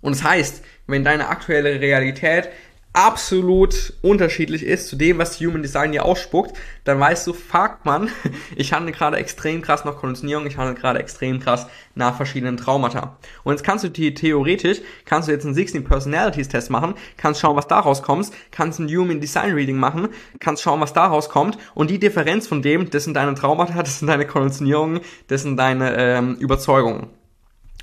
Und 0.00 0.16
das 0.16 0.24
heißt, 0.24 0.64
wenn 0.86 1.04
deine 1.04 1.28
aktuelle 1.28 1.80
Realität 1.80 2.48
absolut 2.92 3.92
unterschiedlich 4.02 4.64
ist 4.64 4.88
zu 4.88 4.96
dem, 4.96 5.18
was 5.18 5.38
Human 5.40 5.62
Design 5.62 5.92
dir 5.92 6.04
ausspuckt, 6.04 6.56
dann 6.84 6.98
weißt 6.98 7.26
du, 7.26 7.32
fuck 7.32 7.78
man, 7.84 8.10
ich 8.56 8.72
handle 8.72 8.92
gerade 8.92 9.16
extrem 9.16 9.62
krass 9.62 9.84
nach 9.84 9.96
Konditionierung, 9.96 10.46
ich 10.46 10.56
handle 10.56 10.74
gerade 10.74 10.98
extrem 10.98 11.38
krass 11.38 11.66
nach 11.94 12.16
verschiedenen 12.16 12.56
Traumata. 12.56 13.16
Und 13.44 13.52
jetzt 13.52 13.62
kannst 13.62 13.84
du 13.84 13.88
die 13.88 14.14
theoretisch, 14.14 14.80
kannst 15.04 15.28
du 15.28 15.32
jetzt 15.32 15.44
einen 15.44 15.54
16 15.54 15.84
Personalities 15.84 16.48
Test 16.48 16.70
machen, 16.70 16.94
kannst 17.16 17.40
schauen, 17.40 17.56
was 17.56 17.68
daraus 17.68 18.02
kommt, 18.02 18.30
kannst 18.50 18.80
ein 18.80 18.88
Human 18.88 19.20
Design 19.20 19.52
Reading 19.52 19.76
machen, 19.76 20.08
kannst 20.40 20.62
schauen, 20.62 20.80
was 20.80 20.92
daraus 20.92 21.28
kommt 21.28 21.58
und 21.74 21.90
die 21.90 22.00
Differenz 22.00 22.48
von 22.48 22.60
dem, 22.60 22.90
das 22.90 23.04
sind 23.04 23.14
deine 23.14 23.34
Traumata, 23.34 23.74
das 23.82 24.00
sind 24.00 24.08
deine 24.08 24.26
Konditionierungen, 24.26 25.00
das 25.28 25.42
sind 25.42 25.56
deine 25.56 25.96
ähm, 25.96 26.36
Überzeugungen. 26.36 27.19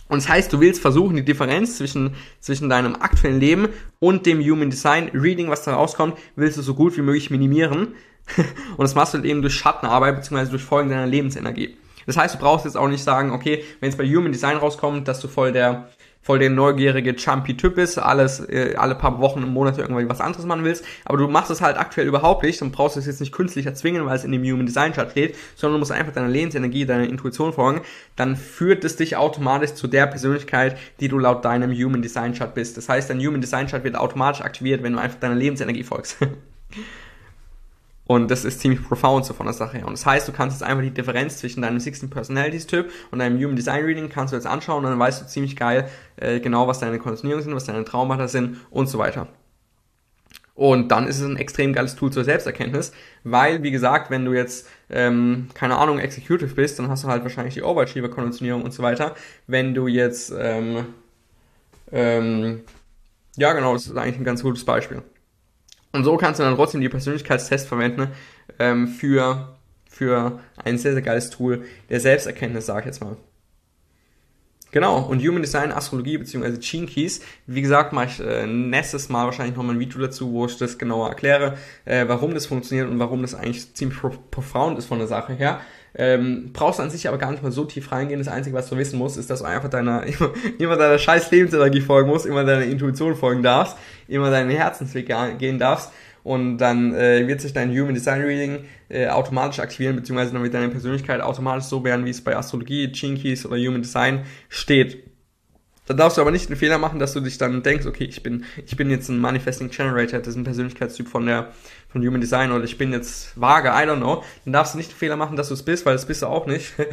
Und 0.08 0.22
das 0.22 0.30
heißt, 0.30 0.54
du 0.54 0.60
willst 0.60 0.82
versuchen, 0.82 1.16
die 1.16 1.26
Differenz 1.26 1.78
zwischen, 1.78 2.16
zwischen 2.40 2.70
deinem 2.70 2.96
aktuellen 2.96 3.40
Leben 3.40 3.70
und 4.00 4.26
dem 4.26 4.40
Human 4.40 4.70
Design 4.70 5.10
Reading, 5.14 5.50
was 5.50 5.64
da 5.64 5.76
rauskommt, 5.76 6.18
willst 6.36 6.58
du 6.58 6.62
so 6.62 6.74
gut 6.74 6.98
wie 6.98 7.02
möglich 7.02 7.30
minimieren. 7.30 7.96
und 8.38 8.80
das 8.80 8.96
machst 8.96 9.14
du 9.14 9.22
eben 9.22 9.42
durch 9.42 9.56
Schattenarbeit, 9.56 10.16
beziehungsweise 10.16 10.52
durch 10.52 10.64
Folgen 10.64 10.90
deiner 10.90 11.08
Lebensenergie. 11.08 11.78
Das 12.06 12.16
heißt, 12.16 12.36
du 12.36 12.40
brauchst 12.40 12.66
jetzt 12.66 12.78
auch 12.78 12.88
nicht 12.88 13.04
sagen, 13.04 13.32
okay, 13.32 13.64
wenn 13.82 13.90
es 13.90 13.98
bei 13.98 14.08
Human 14.08 14.32
Design 14.32 14.58
rauskommt, 14.58 15.08
dass 15.08 15.20
du 15.20 15.28
voll 15.28 15.52
der 15.52 15.90
voll 16.28 16.40
der 16.40 16.50
neugierige, 16.50 17.12
jumpy 17.12 17.56
Typ 17.56 17.76
bist, 17.76 17.98
alles, 17.98 18.42
äh, 18.42 18.76
alle 18.76 18.96
paar 18.96 19.22
Wochen 19.22 19.44
im 19.44 19.54
Monat 19.54 19.78
irgendwie 19.78 20.10
was 20.10 20.20
anderes 20.20 20.46
machen 20.46 20.66
willst, 20.66 20.84
aber 21.06 21.18
du 21.18 21.30
machst 21.30 21.50
es 21.52 21.62
halt 21.62 21.78
aktuell 21.78 22.06
überhaupt 22.06 22.44
nicht 22.44 22.62
und 22.62 22.74
brauchst 22.74 22.98
es 22.98 23.06
jetzt 23.06 23.22
nicht 23.22 23.32
künstlich 23.32 23.66
erzwingen, 23.66 24.06
weil 24.06 24.18
es 24.18 24.26
in 24.26 24.34
dem 24.34 24.44
Human 24.44 24.66
Design 24.66 24.92
Chart 24.92 25.10
steht, 25.10 25.38
sondern 25.56 25.76
du 25.76 25.80
musst 25.80 25.94
einfach 25.94 26.12
deiner 26.12 26.28
Lebensenergie, 26.28 26.86
deiner 26.86 27.08
Intuition 27.08 27.54
folgen, 27.54 27.80
dann 28.18 28.36
führt 28.36 28.84
es 28.84 28.98
dich 28.98 29.16
automatisch 29.16 29.76
zu 29.76 29.88
der 29.88 30.06
Persönlichkeit, 30.06 30.78
die 31.00 31.08
du 31.08 31.18
laut 31.18 31.46
deinem 31.46 31.72
Human 31.72 32.02
Design 32.02 32.34
Chart 32.34 32.54
bist. 32.54 32.76
Das 32.76 32.90
heißt, 32.90 33.10
dein 33.10 33.26
Human 33.26 33.40
Design 33.40 33.68
Chart 33.68 33.86
wird 33.86 33.96
automatisch 33.96 34.42
aktiviert, 34.42 34.84
wenn 34.84 34.92
du 34.92 35.00
einfach 35.00 35.20
deiner 35.22 35.36
Lebensenergie 35.36 35.84
folgst. 35.84 36.18
Und 38.08 38.32
das 38.32 38.46
ist 38.46 38.62
ziemlich 38.62 38.82
profound 38.82 39.26
so 39.26 39.34
von 39.34 39.46
der 39.46 39.54
Sache 39.54 39.78
her. 39.78 39.86
Und 39.86 39.94
das 39.94 40.06
heißt, 40.06 40.28
du 40.28 40.32
kannst 40.32 40.60
jetzt 40.60 40.68
einfach 40.68 40.82
die 40.82 40.92
Differenz 40.92 41.38
zwischen 41.38 41.62
deinem 41.62 41.80
16 41.80 42.10
Personalities 42.10 42.66
Typ 42.66 42.90
und 43.12 43.20
deinem 43.20 43.38
Human 43.38 43.58
Design 43.58 43.84
Reading 43.84 44.10
kannst 44.10 44.32
du 44.32 44.38
jetzt 44.38 44.48
anschauen 44.48 44.86
und 44.86 44.92
dann 44.92 45.00
weißt 45.00 45.22
du 45.22 45.28
ziemlich 45.28 45.58
geil 45.58 45.90
äh, 46.16 46.40
genau, 46.40 46.68
was 46.68 46.80
deine 46.80 47.00
Konditionierungen 47.00 47.44
sind, 47.44 47.56
was 47.56 47.66
deine 47.66 47.84
Traumata 47.84 48.28
sind 48.30 48.58
und 48.72 48.88
so 48.88 48.98
weiter. 48.98 49.28
Und 50.56 50.90
dann 50.90 51.08
ist 51.08 51.20
es 51.20 51.26
ein 51.26 51.38
extrem 51.38 51.72
geiles 51.72 51.96
Tool 51.96 52.12
zur 52.12 52.24
Selbsterkenntnis, 52.24 52.92
weil, 53.24 53.62
wie 53.62 53.70
gesagt, 53.70 54.10
wenn 54.10 54.26
du 54.26 54.34
jetzt, 54.34 54.68
ähm, 54.90 55.50
keine 55.54 55.78
Ahnung, 55.78 56.00
Executive 56.00 56.56
bist, 56.56 56.80
dann 56.80 56.90
hast 56.90 57.04
du 57.04 57.10
halt 57.10 57.22
wahrscheinlich 57.22 57.54
die 57.54 57.62
Overachiever-Konditionierung 57.62 58.64
und 58.64 58.72
so 58.74 58.82
weiter. 58.82 59.14
Wenn 59.46 59.76
du 59.76 59.88
jetzt, 59.88 60.34
ähm, 60.36 60.86
ähm, 61.92 62.62
ja 63.36 63.54
genau, 63.54 63.74
das 63.74 63.86
ist 63.86 63.96
eigentlich 63.96 64.18
ein 64.18 64.24
ganz 64.24 64.42
gutes 64.42 64.66
Beispiel. 64.66 65.04
Und 65.92 66.04
so 66.04 66.18
kannst 66.18 66.40
du 66.40 66.44
dann 66.44 66.56
trotzdem 66.56 66.82
die 66.82 66.90
Persönlichkeitstests 66.90 67.68
verwenden 67.68 68.10
ähm, 68.60 68.88
für, 68.88 69.58
für 69.90 70.40
ein 70.64 70.78
sehr, 70.78 70.94
sehr 70.94 71.02
geiles 71.02 71.30
Tool 71.30 71.66
der 71.90 72.00
Selbsterkenntnis, 72.00 72.66
sag 72.66 72.82
ich 72.82 72.88
jetzt 72.88 73.02
mal. 73.02 73.18
Genau, 74.72 75.00
und 75.00 75.26
Human 75.26 75.42
Design, 75.42 75.72
Astrologie 75.72 76.18
bzw. 76.18 76.58
Gene 76.60 76.88
Keys, 76.88 77.22
wie 77.46 77.62
gesagt, 77.62 77.94
mache 77.94 78.08
ich 78.08 78.20
äh, 78.20 78.46
nächstes 78.46 79.08
Mal 79.08 79.26
wahrscheinlich 79.26 79.56
nochmal 79.56 79.76
ein 79.76 79.80
Video 79.80 80.00
dazu, 80.02 80.32
wo 80.34 80.46
ich 80.46 80.58
das 80.58 80.78
genauer 80.78 81.08
erkläre, 81.08 81.58
äh, 81.86 82.06
warum 82.08 82.34
das 82.34 82.46
funktioniert 82.46 82.90
und 82.90 83.00
warum 83.00 83.22
das 83.22 83.34
eigentlich 83.34 83.74
ziemlich 83.74 83.98
profound 84.30 84.78
ist 84.78 84.86
von 84.86 85.00
der 85.00 85.08
Sache 85.08 85.34
her. 85.34 85.62
Ähm, 85.96 86.52
brauchst 86.54 86.80
an 86.80 86.90
sich 86.90 87.08
aber 87.08 87.18
gar 87.18 87.32
nicht 87.32 87.44
mal 87.44 87.52
so 87.52 87.66
tief 87.66 87.92
reingehen. 87.92 88.20
Das 88.20 88.28
Einzige, 88.28 88.56
was 88.56 88.70
du 88.70 88.78
wissen 88.78 89.00
musst, 89.00 89.18
ist, 89.18 89.30
dass 89.30 89.40
du 89.40 89.46
einfach 89.46 89.70
deiner, 89.70 90.04
immer, 90.06 90.32
immer 90.60 90.76
deiner 90.78 91.00
scheiß 91.00 91.32
Lebensenergie 91.32 91.82
folgen 91.82 92.10
musst, 92.10 92.26
immer 92.26 92.44
deiner 92.44 92.66
Intuition 92.66 93.16
folgen 93.16 93.44
darfst, 93.44 93.78
immer 94.08 94.30
deinen 94.30 94.50
Herzensweg 94.50 95.12
gehen 95.40 95.60
darfst 95.60 95.92
und 96.28 96.58
dann 96.58 96.94
äh, 96.94 97.26
wird 97.26 97.40
sich 97.40 97.54
dein 97.54 97.72
Human 97.72 97.94
Design 97.94 98.22
Reading 98.22 98.66
äh, 98.90 99.08
automatisch 99.08 99.60
aktivieren, 99.60 99.96
beziehungsweise 99.96 100.34
dann 100.34 100.44
wird 100.44 100.54
deine 100.54 100.68
Persönlichkeit 100.68 101.22
automatisch 101.22 101.64
so 101.64 101.86
werden, 101.86 102.06
wie 102.06 102.10
es 102.10 102.22
bei 102.22 102.36
Astrologie, 102.36 102.92
Keys 102.92 103.46
oder 103.46 103.56
Human 103.56 103.82
Design 103.82 104.26
steht. 104.50 105.06
Da 105.88 105.94
darfst 105.94 106.18
du 106.18 106.22
aber 106.22 106.32
nicht 106.32 106.50
den 106.50 106.58
Fehler 106.58 106.78
machen, 106.78 107.00
dass 107.00 107.14
du 107.14 107.22
dich 107.22 107.38
dann 107.38 107.64
denkst, 107.64 107.86
okay, 107.86 108.04
ich 108.04 108.22
bin, 108.22 108.44
ich 108.66 108.76
bin 108.76 108.92
jetzt 108.92 109.08
ein 109.10 109.20
Manifesting 109.20 109.70
Generator, 109.70 110.20
das 110.20 110.28
ist 110.28 110.36
ein 110.36 110.44
Persönlichkeitstyp 110.44 111.08
von 111.08 111.26
der, 111.26 111.54
von 111.88 112.06
Human 112.06 112.20
Design 112.20 112.52
oder 112.52 112.66
ich 112.66 112.78
bin 112.78 112.92
jetzt 112.92 113.40
vage, 113.40 113.70
I 113.70 113.88
don't 113.88 113.98
know. 113.98 114.24
Dann 114.44 114.54
darfst 114.54 114.74
du 114.74 114.78
nicht 114.78 114.92
den 114.92 114.98
Fehler 114.98 115.16
machen, 115.16 115.38
dass 115.38 115.48
du 115.48 115.54
es 115.54 115.64
bist, 115.64 115.86
weil 115.86 115.94
das 115.94 116.06
bist 116.06 116.22
du 116.22 116.28
auch 116.28 116.46
nicht. 116.46 116.74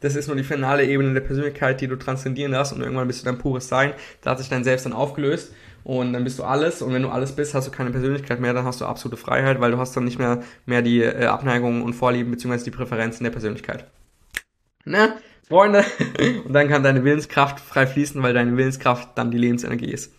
Das 0.00 0.16
ist 0.16 0.26
nur 0.26 0.36
die 0.36 0.44
finale 0.44 0.84
Ebene 0.84 1.14
der 1.14 1.22
Persönlichkeit, 1.22 1.80
die 1.80 1.88
du 1.88 1.96
transzendieren 1.96 2.52
darfst 2.52 2.74
und 2.74 2.82
irgendwann 2.82 3.06
bist 3.06 3.22
du 3.22 3.24
dein 3.24 3.38
pures 3.38 3.68
Sein. 3.68 3.94
Da 4.20 4.32
hat 4.32 4.38
sich 4.38 4.50
dein 4.50 4.62
Selbst 4.62 4.84
dann 4.84 4.92
aufgelöst 4.92 5.52
und 5.82 6.12
dann 6.12 6.24
bist 6.24 6.38
du 6.38 6.44
alles 6.44 6.82
und 6.82 6.92
wenn 6.92 7.02
du 7.02 7.08
alles 7.08 7.32
bist, 7.32 7.54
hast 7.54 7.66
du 7.66 7.70
keine 7.70 7.90
Persönlichkeit 7.90 8.38
mehr, 8.38 8.52
dann 8.52 8.66
hast 8.66 8.82
du 8.82 8.84
absolute 8.84 9.16
Freiheit, 9.16 9.60
weil 9.60 9.70
du 9.70 9.78
hast 9.78 9.96
dann 9.96 10.04
nicht 10.04 10.18
mehr, 10.18 10.42
mehr 10.66 10.82
die 10.82 11.02
äh, 11.02 11.24
Abneigungen 11.24 11.82
und 11.82 11.94
Vorlieben 11.94 12.30
beziehungsweise 12.30 12.64
die 12.64 12.70
Präferenzen 12.70 13.24
der 13.24 13.30
Persönlichkeit. 13.30 13.86
Ne? 14.84 15.14
Freunde. 15.48 15.84
Und 16.44 16.52
dann 16.52 16.68
kann 16.68 16.82
deine 16.82 17.04
Willenskraft 17.04 17.60
frei 17.60 17.86
fließen, 17.86 18.22
weil 18.22 18.34
deine 18.34 18.56
Willenskraft 18.56 19.10
dann 19.16 19.30
die 19.30 19.38
Lebensenergie 19.38 19.90
ist. 19.90 20.12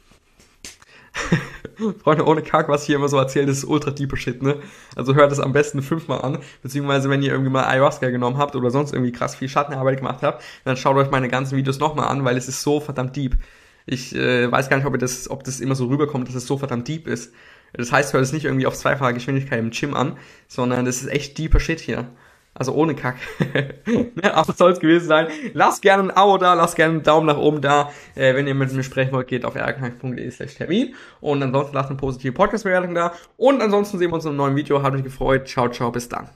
Freunde, 2.04 2.26
ohne 2.26 2.42
Kack, 2.42 2.70
was 2.70 2.82
ich 2.82 2.88
hier 2.88 2.96
immer 2.98 3.08
so 3.08 3.18
erzähle, 3.18 3.48
das 3.48 3.58
ist 3.58 3.66
ultra 3.66 3.92
deeper 3.92 4.18
Shit, 4.18 4.42
ne? 4.42 4.58
Also 4.96 5.16
hört 5.16 5.32
es 5.32 5.40
am 5.40 5.54
besten 5.54 5.82
fünfmal 5.82 6.22
an, 6.22 6.40
beziehungsweise 6.62 7.10
wenn 7.10 7.22
ihr 7.22 7.32
irgendwie 7.32 7.52
mal 7.52 7.66
Ayahuasca 7.66 8.10
genommen 8.10 8.38
habt 8.38 8.56
oder 8.56 8.70
sonst 8.70 8.94
irgendwie 8.94 9.12
krass 9.12 9.36
viel 9.36 9.50
Schattenarbeit 9.50 9.98
gemacht 9.98 10.22
habt, 10.24 10.44
dann 10.64 10.78
schaut 10.78 10.96
euch 10.98 11.12
meine 11.12 11.30
ganzen 11.30 11.58
Videos 11.58 11.80
nochmal 11.80 12.08
an, 12.08 12.24
weil 12.24 12.38
es 12.38 12.48
ist 12.48 12.62
so 12.62 12.80
verdammt 12.80 13.16
deep. 13.16 13.38
Ich 13.86 14.16
äh, 14.16 14.52
weiß 14.52 14.70
gar 14.70 14.78
nicht, 14.78 14.86
ob 14.86 14.98
das, 14.98 15.30
ob 15.30 15.44
das 15.44 15.60
immer 15.60 15.76
so 15.76 15.88
rüberkommt, 15.88 16.28
dass 16.28 16.36
es 16.36 16.48
so 16.48 16.58
verdammt 16.58 16.88
deep 16.88 17.08
ist. 17.08 17.34
Das 17.74 17.92
heißt, 17.92 18.14
hört 18.14 18.24
es 18.24 18.34
nicht 18.34 18.46
irgendwie 18.46 18.68
auf 18.68 18.76
zweifacher 18.76 19.14
Geschwindigkeit 19.14 19.60
im 19.60 19.72
Gym 19.72 19.94
an, 19.94 20.18
sondern 20.48 20.86
das 20.86 21.02
ist 21.02 21.08
echt 21.08 21.38
deeper 21.38 21.60
Shit 21.60 21.80
hier. 21.80 22.10
Also 22.58 22.74
ohne 22.74 22.96
Kack. 22.96 23.18
Aber 24.24 24.54
soll 24.54 24.72
es 24.72 24.80
gewesen 24.80 25.08
sein. 25.08 25.28
Lasst 25.54 25.82
gerne 25.82 26.04
ein 26.04 26.12
Abo 26.12 26.38
da, 26.38 26.54
lasst 26.54 26.78
gerne 26.78 26.94
einen 26.94 27.04
Daumen 27.04 27.28
nach 27.28 27.38
oben 27.38 27.60
da. 27.60 27.92
Äh, 28.16 28.34
wenn 28.34 28.48
ihr 28.48 28.56
mit 28.56 28.72
mir 28.72 28.84
sprechen 28.84 29.12
wollt, 29.12 29.28
geht 29.28 29.44
auf 29.44 29.56
rknack.de 29.56 30.32
slash 30.32 30.56
Termin. 30.56 30.96
Und 31.20 31.44
ansonsten 31.44 31.76
lasst 31.76 31.90
eine 31.90 31.98
positive 31.98 32.32
Podcast-Bewertung 32.32 32.96
da. 32.96 33.14
Und 33.36 33.62
ansonsten 33.62 33.98
sehen 33.98 34.10
wir 34.10 34.16
uns 34.16 34.24
in 34.24 34.30
einem 34.30 34.38
neuen 34.38 34.56
Video. 34.56 34.82
Hat 34.82 34.94
mich 34.94 35.04
gefreut. 35.04 35.48
Ciao, 35.50 35.68
ciao, 35.68 35.92
bis 35.92 36.08
dann. 36.08 36.30